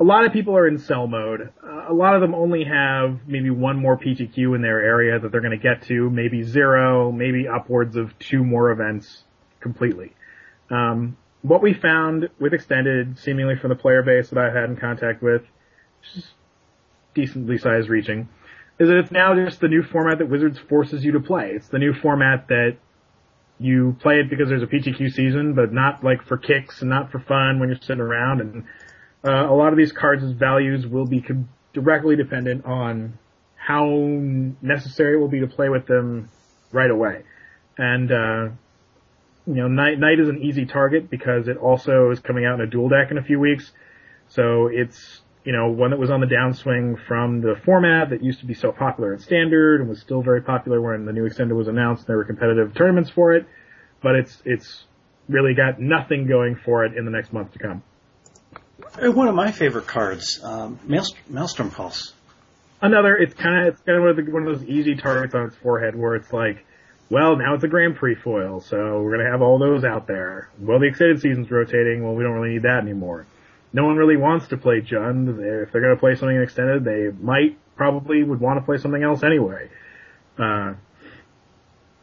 [0.00, 1.52] A lot of people are in sell mode.
[1.62, 5.30] Uh, a lot of them only have maybe one more PTQ in their area that
[5.30, 9.24] they're going to get to, maybe zero, maybe upwards of two more events
[9.60, 10.12] completely.
[10.70, 14.76] Um, what we found with extended, seemingly from the player base that I've had in
[14.76, 15.42] contact with,
[16.14, 16.32] just
[17.14, 18.28] decently sized reaching,
[18.78, 21.50] is that it's now just the new format that Wizards forces you to play.
[21.50, 22.76] It's the new format that
[23.58, 27.12] you play it because there's a PTQ season, but not like for kicks and not
[27.12, 28.40] for fun when you're sitting around.
[28.40, 28.64] And
[29.24, 33.18] uh, a lot of these cards' values will be co- directly dependent on
[33.56, 36.28] how necessary it will be to play with them
[36.72, 37.22] right away.
[37.78, 38.48] And uh,
[39.46, 42.60] you know, Knight, Knight is an easy target because it also is coming out in
[42.60, 43.72] a dual deck in a few weeks.
[44.28, 48.40] So it's, you know, one that was on the downswing from the format that used
[48.40, 51.56] to be so popular in standard and was still very popular when the new extender
[51.56, 52.06] was announced.
[52.06, 53.46] There were competitive tournaments for it,
[54.02, 54.84] but it's, it's
[55.28, 57.82] really got nothing going for it in the next month to come.
[59.00, 60.78] One of my favorite cards, um,
[61.28, 62.12] Maelstrom Pulse.
[62.80, 65.34] Another, it's kind of, it's kind of one of, the, one of those easy targets
[65.34, 66.64] on its forehead where it's like,
[67.08, 70.50] well, now it's a Grand Prix foil, so we're gonna have all those out there.
[70.58, 73.26] Well, the extended season's rotating, well, we don't really need that anymore.
[73.72, 75.28] No one really wants to play Jund.
[75.62, 79.22] If they're gonna play something extended, they might, probably would want to play something else
[79.22, 79.68] anyway.
[80.38, 80.74] Uh,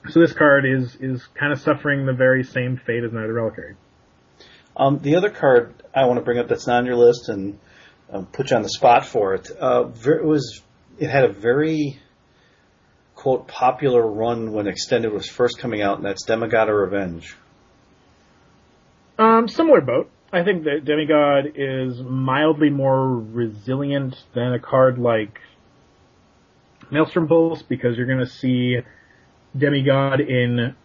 [0.09, 3.27] so this card is, is kind of suffering the very same fate as Knight of
[3.27, 3.75] the Reliquary.
[4.77, 7.59] Um, the other card I want to bring up that's not on your list and
[8.11, 10.61] um, put you on the spot for it, uh, it was,
[10.97, 11.99] it had a very,
[13.15, 17.35] quote, popular run when Extended was first coming out, and that's Demigod of Revenge.
[19.17, 20.09] Um, similar boat.
[20.31, 25.39] I think that Demigod is mildly more resilient than a card like
[26.91, 28.77] Maelstrom Pulse because you're going to see
[29.57, 30.75] Demigod in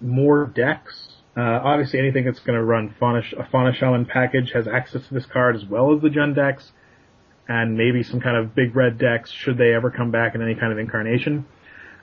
[0.00, 1.13] more decks.
[1.36, 5.14] Uh, obviously, anything that's going to run Fauna, a Fauna Shaman package has access to
[5.14, 6.72] this card as well as the Jund decks,
[7.48, 10.54] and maybe some kind of big red decks should they ever come back in any
[10.54, 11.44] kind of incarnation.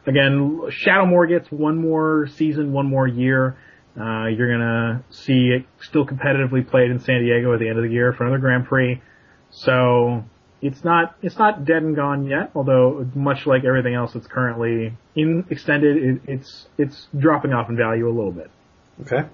[0.05, 3.57] Again, Shadowmoor gets one more season, one more year.
[3.99, 7.83] Uh, you're gonna see it still competitively played in San Diego at the end of
[7.83, 9.01] the year for another Grand Prix.
[9.51, 10.23] So
[10.61, 12.51] it's not it's not dead and gone yet.
[12.55, 17.77] Although much like everything else that's currently in extended, it, it's it's dropping off in
[17.77, 18.49] value a little bit.
[19.01, 19.27] Okay.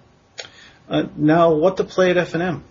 [0.89, 2.63] Uh, now, what to play at FNM?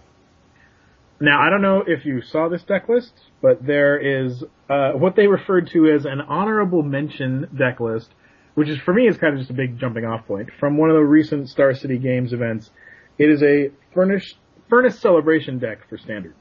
[1.20, 5.16] Now, I don't know if you saw this deck list, but there is uh, what
[5.16, 8.10] they referred to as an honorable mention deck list,
[8.54, 10.90] which is for me is kind of just a big jumping off point from one
[10.90, 12.70] of the recent Star City Games events.
[13.18, 14.34] It is a furnace
[14.68, 16.34] furnace celebration deck for standard.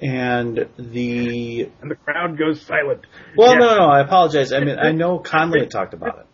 [0.00, 3.06] And the and the crowd goes silent.
[3.36, 3.58] Well, yeah.
[3.58, 4.52] no, no, I apologize.
[4.52, 6.26] I mean, I know Conley had talked about it.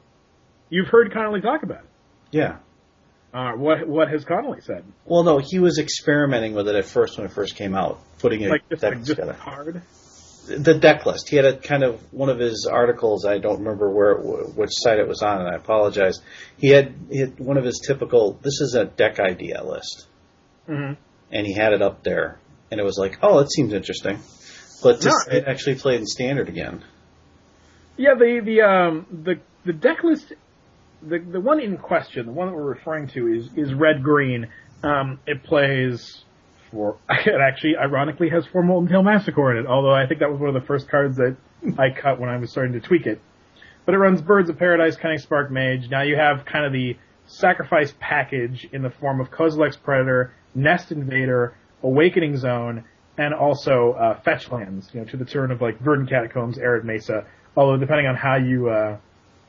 [0.71, 1.91] You've heard Conley talk about it.
[2.31, 2.57] Yeah.
[3.33, 4.85] Uh, what what has Conley said?
[5.05, 8.41] Well, no, he was experimenting with it at first when it first came out, putting
[8.41, 9.33] it like just, deck like, together.
[9.35, 9.83] hard.
[10.49, 11.29] The deck list.
[11.29, 13.25] He had a kind of one of his articles.
[13.25, 16.19] I don't remember where which site it was on, and I apologize.
[16.59, 18.33] He had, he had one of his typical.
[18.43, 20.09] This is a deck idea list,
[20.69, 20.95] mm-hmm.
[21.31, 22.41] and he had it up there,
[22.73, 24.19] and it was like, oh, that seems interesting.
[24.83, 26.83] But No, see it actually played in standard again.
[27.97, 30.33] Yeah, the the um the the deck list
[31.03, 34.49] the the one in question, the one that we're referring to is is red green.
[34.83, 36.25] Um, it plays
[36.71, 39.69] for it actually ironically has four Molten Tail Masticore in it.
[39.69, 41.37] Although I think that was one of the first cards that
[41.79, 43.21] I cut when I was starting to tweak it.
[43.87, 45.91] But it runs Birds of Paradise, Cunning Sparkmage.
[45.91, 46.97] Now you have kind of the
[47.27, 52.85] sacrifice package in the form of Kozilek's Predator, Nest Invader, Awakening Zone,
[53.17, 54.91] and also uh, fetch lands.
[54.93, 57.27] You know, to the turn of like Verdant Catacombs, Arid Mesa.
[57.57, 58.99] Although depending on how you uh,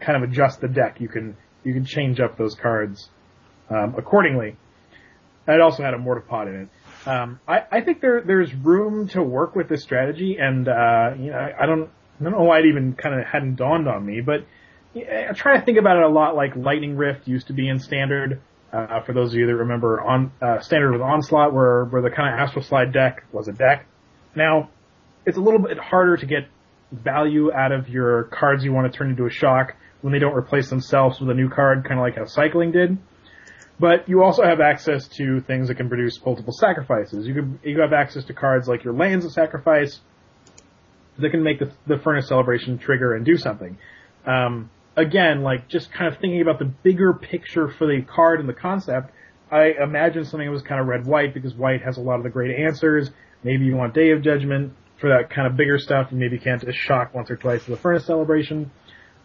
[0.02, 3.10] kind of adjust the deck, you can you can change up those cards
[3.70, 4.58] um, accordingly.
[5.48, 7.08] It also had a Mortarpod in it.
[7.08, 11.32] Um, I, I think there there's room to work with this strategy, and uh, you
[11.32, 11.90] know I don't
[12.20, 14.46] I don't know why it even kind of hadn't dawned on me, but
[14.96, 17.80] I try to think about it a lot like Lightning Rift used to be in
[17.80, 18.42] Standard.
[18.72, 22.10] Uh, for those of you that remember, on uh, Standard with Onslaught, where where the
[22.10, 23.86] kind of Astral Slide deck was a deck.
[24.36, 24.70] Now,
[25.26, 26.48] it's a little bit harder to get
[26.92, 30.36] value out of your cards you want to turn into a shock when they don't
[30.36, 32.98] replace themselves with a new card, kind of like how Cycling did.
[33.80, 37.26] But you also have access to things that can produce multiple sacrifices.
[37.26, 40.00] You could you have access to cards like your Lands of Sacrifice
[41.18, 43.78] that can make the, the Furnace Celebration trigger and do something.
[44.26, 48.48] Um, again, like just kind of thinking about the bigger picture for the card and
[48.48, 49.12] the concept,
[49.52, 52.24] I imagine something that was kind of red white because white has a lot of
[52.24, 53.10] the great answers.
[53.44, 56.42] Maybe you want Day of Judgment for that kind of bigger stuff, and maybe you
[56.42, 58.70] can't just shock once or twice for the Furnace Celebration.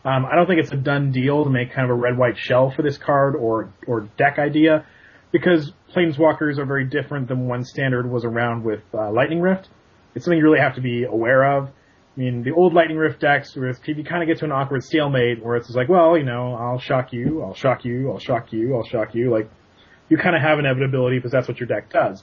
[0.06, 2.38] Um, I don't think it's a done deal to make kind of a red white
[2.38, 4.86] shell for this card or or deck idea
[5.32, 9.68] because planeswalkers are very different than when standard was around with uh, Lightning Rift.
[10.14, 11.64] It's something you really have to be aware of.
[11.66, 14.84] I mean, the old Lightning Rift decks, where you kind of get to an awkward
[14.84, 18.52] stalemate where it's like, well, you know, I'll shock you, I'll shock you, I'll shock
[18.52, 19.30] you, I'll shock you.
[19.30, 19.50] Like,
[20.08, 22.22] you kind of have inevitability because that's what your deck does.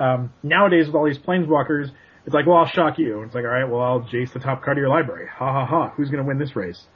[0.00, 1.90] Um, nowadays, with all these planeswalkers,
[2.24, 3.16] it's like, well, I'll shock you.
[3.16, 5.28] And it's like, all right, well, I'll jace the top card of your library.
[5.36, 5.92] Ha ha ha.
[5.96, 6.86] Who's going to win this race?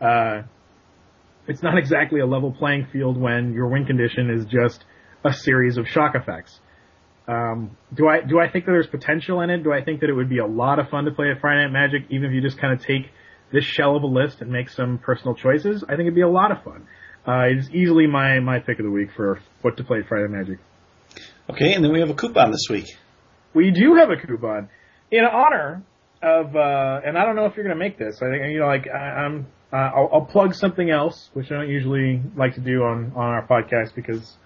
[0.00, 0.42] Uh,
[1.46, 4.84] it's not exactly a level playing field when your win condition is just
[5.24, 6.60] a series of shock effects.
[7.26, 9.62] Um, do I do I think that there's potential in it?
[9.62, 11.62] Do I think that it would be a lot of fun to play at Friday
[11.62, 13.10] Night Magic, even if you just kind of take
[13.52, 15.84] this shell of a list and make some personal choices?
[15.84, 16.86] I think it'd be a lot of fun.
[17.26, 20.28] Uh, it's easily my my pick of the week for what to play at Friday
[20.28, 20.58] Night Magic.
[21.50, 22.86] Okay, and then we have a coupon this week.
[23.54, 24.68] We do have a coupon
[25.10, 25.82] in honor
[26.22, 28.20] of, uh, and I don't know if you're going to make this.
[28.22, 31.56] I think you know, like I, I'm, uh, I'll, I'll plug something else, which I
[31.56, 34.36] don't usually like to do on on our podcast because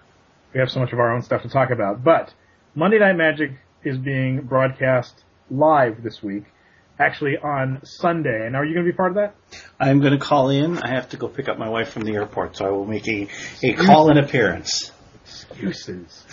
[0.53, 2.33] we have so much of our own stuff to talk about, but.
[2.75, 3.51] Monday Night Magic
[3.83, 6.45] is being broadcast live this week,
[6.97, 8.47] actually on Sunday.
[8.47, 9.35] And are you going to be part of that?
[9.79, 10.79] I'm going to call in.
[10.79, 13.07] I have to go pick up my wife from the airport, so I will make
[13.07, 13.27] a,
[13.61, 14.91] a call in appearance.
[15.23, 16.25] Excuses.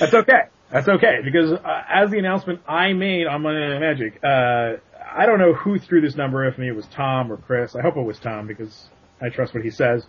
[0.00, 0.48] That's okay.
[0.70, 4.80] That's okay because uh, as the announcement I made on Monday Night Magic, uh,
[5.18, 7.74] I don't know who threw this number at me it was Tom or Chris.
[7.74, 8.88] I hope it was Tom because
[9.20, 10.06] I trust what he says.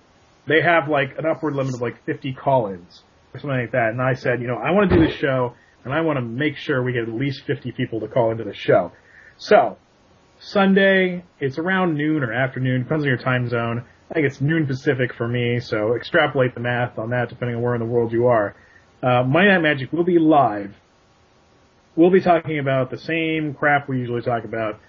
[0.47, 3.01] They have like an upward limit of like 50 call-ins
[3.34, 3.89] or something like that.
[3.89, 6.22] And I said, you know, I want to do this show and I want to
[6.22, 8.91] make sure we get at least 50 people to call into the show.
[9.38, 9.78] So,
[10.38, 13.86] Sunday, it's around noon or afternoon, depends on your time zone.
[14.12, 17.64] I think it's noon Pacific for me, so extrapolate the math on that depending on
[17.64, 18.55] where in the world you are.
[19.01, 20.76] Uh, Monday Night Magic will be live.
[21.95, 24.80] We'll be talking about the same crap we usually talk about,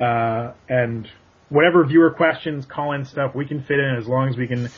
[0.00, 1.08] uh, and
[1.48, 4.70] whatever viewer questions, call-in stuff we can fit in as long as we can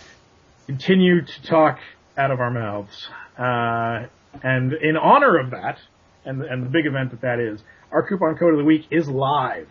[0.67, 1.79] continue to talk
[2.17, 3.09] out of our mouths.
[3.39, 4.09] Uh,
[4.43, 5.79] and in honor of that,
[6.25, 9.09] and, and the big event that that is, our coupon code of the week is
[9.09, 9.69] live.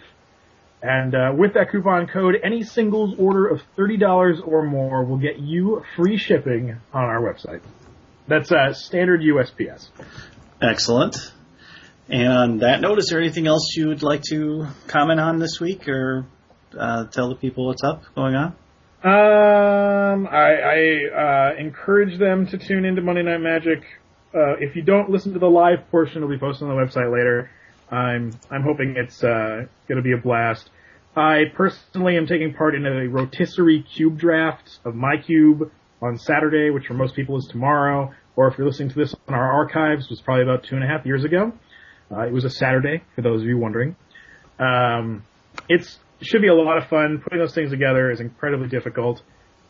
[0.84, 5.40] And uh, with that coupon code, any singles order of $30 or more will get
[5.40, 7.62] you free shipping on our website.
[8.28, 9.90] That's uh, standard USPS.
[10.62, 11.34] Excellent.
[12.12, 15.88] And that note, is there anything else you would like to comment on this week
[15.88, 16.26] or
[16.78, 18.48] uh, tell the people what's up going on?
[19.04, 23.84] Um, I, I uh, encourage them to tune into Monday Night Magic.
[24.36, 27.12] Uh, if you don't listen to the live portion, it'll be posted on the website
[27.14, 27.50] later.
[27.90, 30.70] I'm I'm hoping it's uh, going to be a blast.
[31.16, 36.72] I personally am taking part in a rotisserie cube draft of my cube on Saturday,
[36.72, 38.14] which for most people is tomorrow.
[38.36, 40.88] Or if you're listening to this on our archives, was probably about two and a
[40.88, 41.54] half years ago.
[42.12, 43.96] Uh, it was a Saturday, for those of you wondering.
[44.60, 45.24] Um,
[45.70, 47.20] it's it should be a lot of fun.
[47.24, 49.22] Putting those things together is incredibly difficult.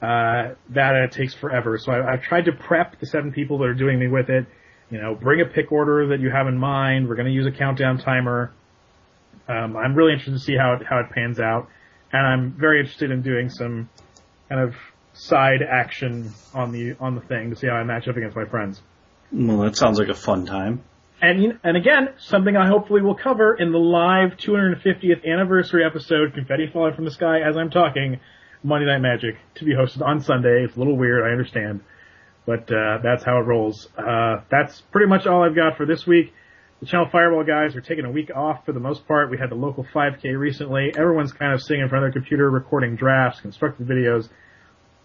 [0.01, 1.77] Uh, that uh, takes forever.
[1.77, 4.47] So I, I've tried to prep the seven people that are doing me with it.
[4.89, 7.07] You know, bring a pick order that you have in mind.
[7.07, 8.51] We're going to use a countdown timer.
[9.47, 11.67] Um, I'm really interested to see how it, how it pans out,
[12.11, 13.89] and I'm very interested in doing some
[14.49, 14.75] kind of
[15.13, 18.45] side action on the on the thing to see how I match up against my
[18.45, 18.81] friends.
[19.31, 20.83] Well, that sounds like a fun time.
[21.21, 26.67] And and again, something I hopefully will cover in the live 250th anniversary episode, confetti
[26.73, 28.19] falling from the sky as I'm talking.
[28.63, 30.63] Monday Night Magic to be hosted on Sunday.
[30.63, 31.81] It's a little weird, I understand,
[32.45, 33.87] but uh, that's how it rolls.
[33.97, 36.33] Uh, that's pretty much all I've got for this week.
[36.79, 39.29] The Channel Fireball guys are taking a week off for the most part.
[39.29, 40.91] We had the local 5K recently.
[40.97, 44.29] Everyone's kind of sitting in front of their computer, recording drafts, constructed videos,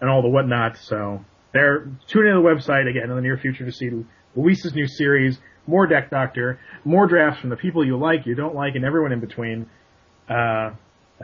[0.01, 0.79] and all the whatnot.
[0.79, 3.91] So they're tuning in to the website again in the near future to see
[4.35, 8.55] Luis's new series, more Deck Doctor, more drafts from the people you like, you don't
[8.55, 9.69] like, and everyone in between.
[10.29, 10.71] Uh,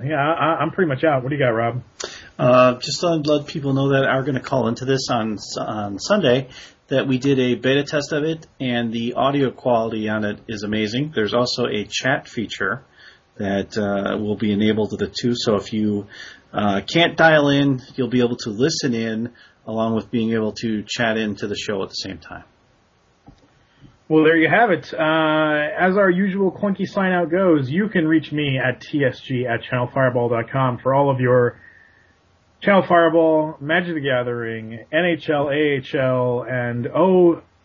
[0.02, 1.22] yeah, I, I'm pretty much out.
[1.22, 1.82] What do you got, Rob?
[2.38, 5.98] Uh, just to let people know that are going to call into this on on
[5.98, 6.48] Sunday
[6.88, 10.62] that we did a beta test of it and the audio quality on it is
[10.62, 11.12] amazing.
[11.14, 12.84] There's also a chat feature
[13.36, 15.32] that uh, will be enabled to the two.
[15.34, 16.06] So if you
[16.52, 19.32] uh, can't dial in, you'll be able to listen in
[19.66, 22.44] along with being able to chat into the show at the same time.
[24.08, 24.92] Well, there you have it.
[24.92, 29.62] Uh, as our usual clunky sign out goes, you can reach me at tsg at
[29.62, 31.58] channelfireball.com for all of your
[32.62, 36.86] Channel Fireball, Magic the Gathering, NHL, AHL, and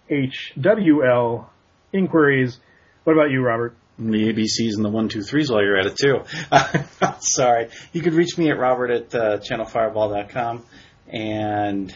[0.10, 1.46] OHWL
[1.94, 2.60] inquiries.
[3.04, 3.76] What about you, Robert?
[4.00, 6.24] The ABCs and the one, two, threes while you're at it too.
[7.20, 7.70] Sorry.
[7.94, 10.66] You could reach me at robert at uh, channelfireball.com.
[11.10, 11.96] And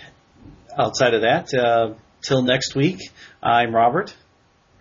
[0.77, 2.99] outside of that, uh, till next week,
[3.41, 4.15] I'm Robert.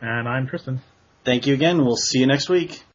[0.01, 0.81] And I'm Tristan.
[1.25, 1.85] Thank you again.
[1.85, 2.83] We'll see you next week.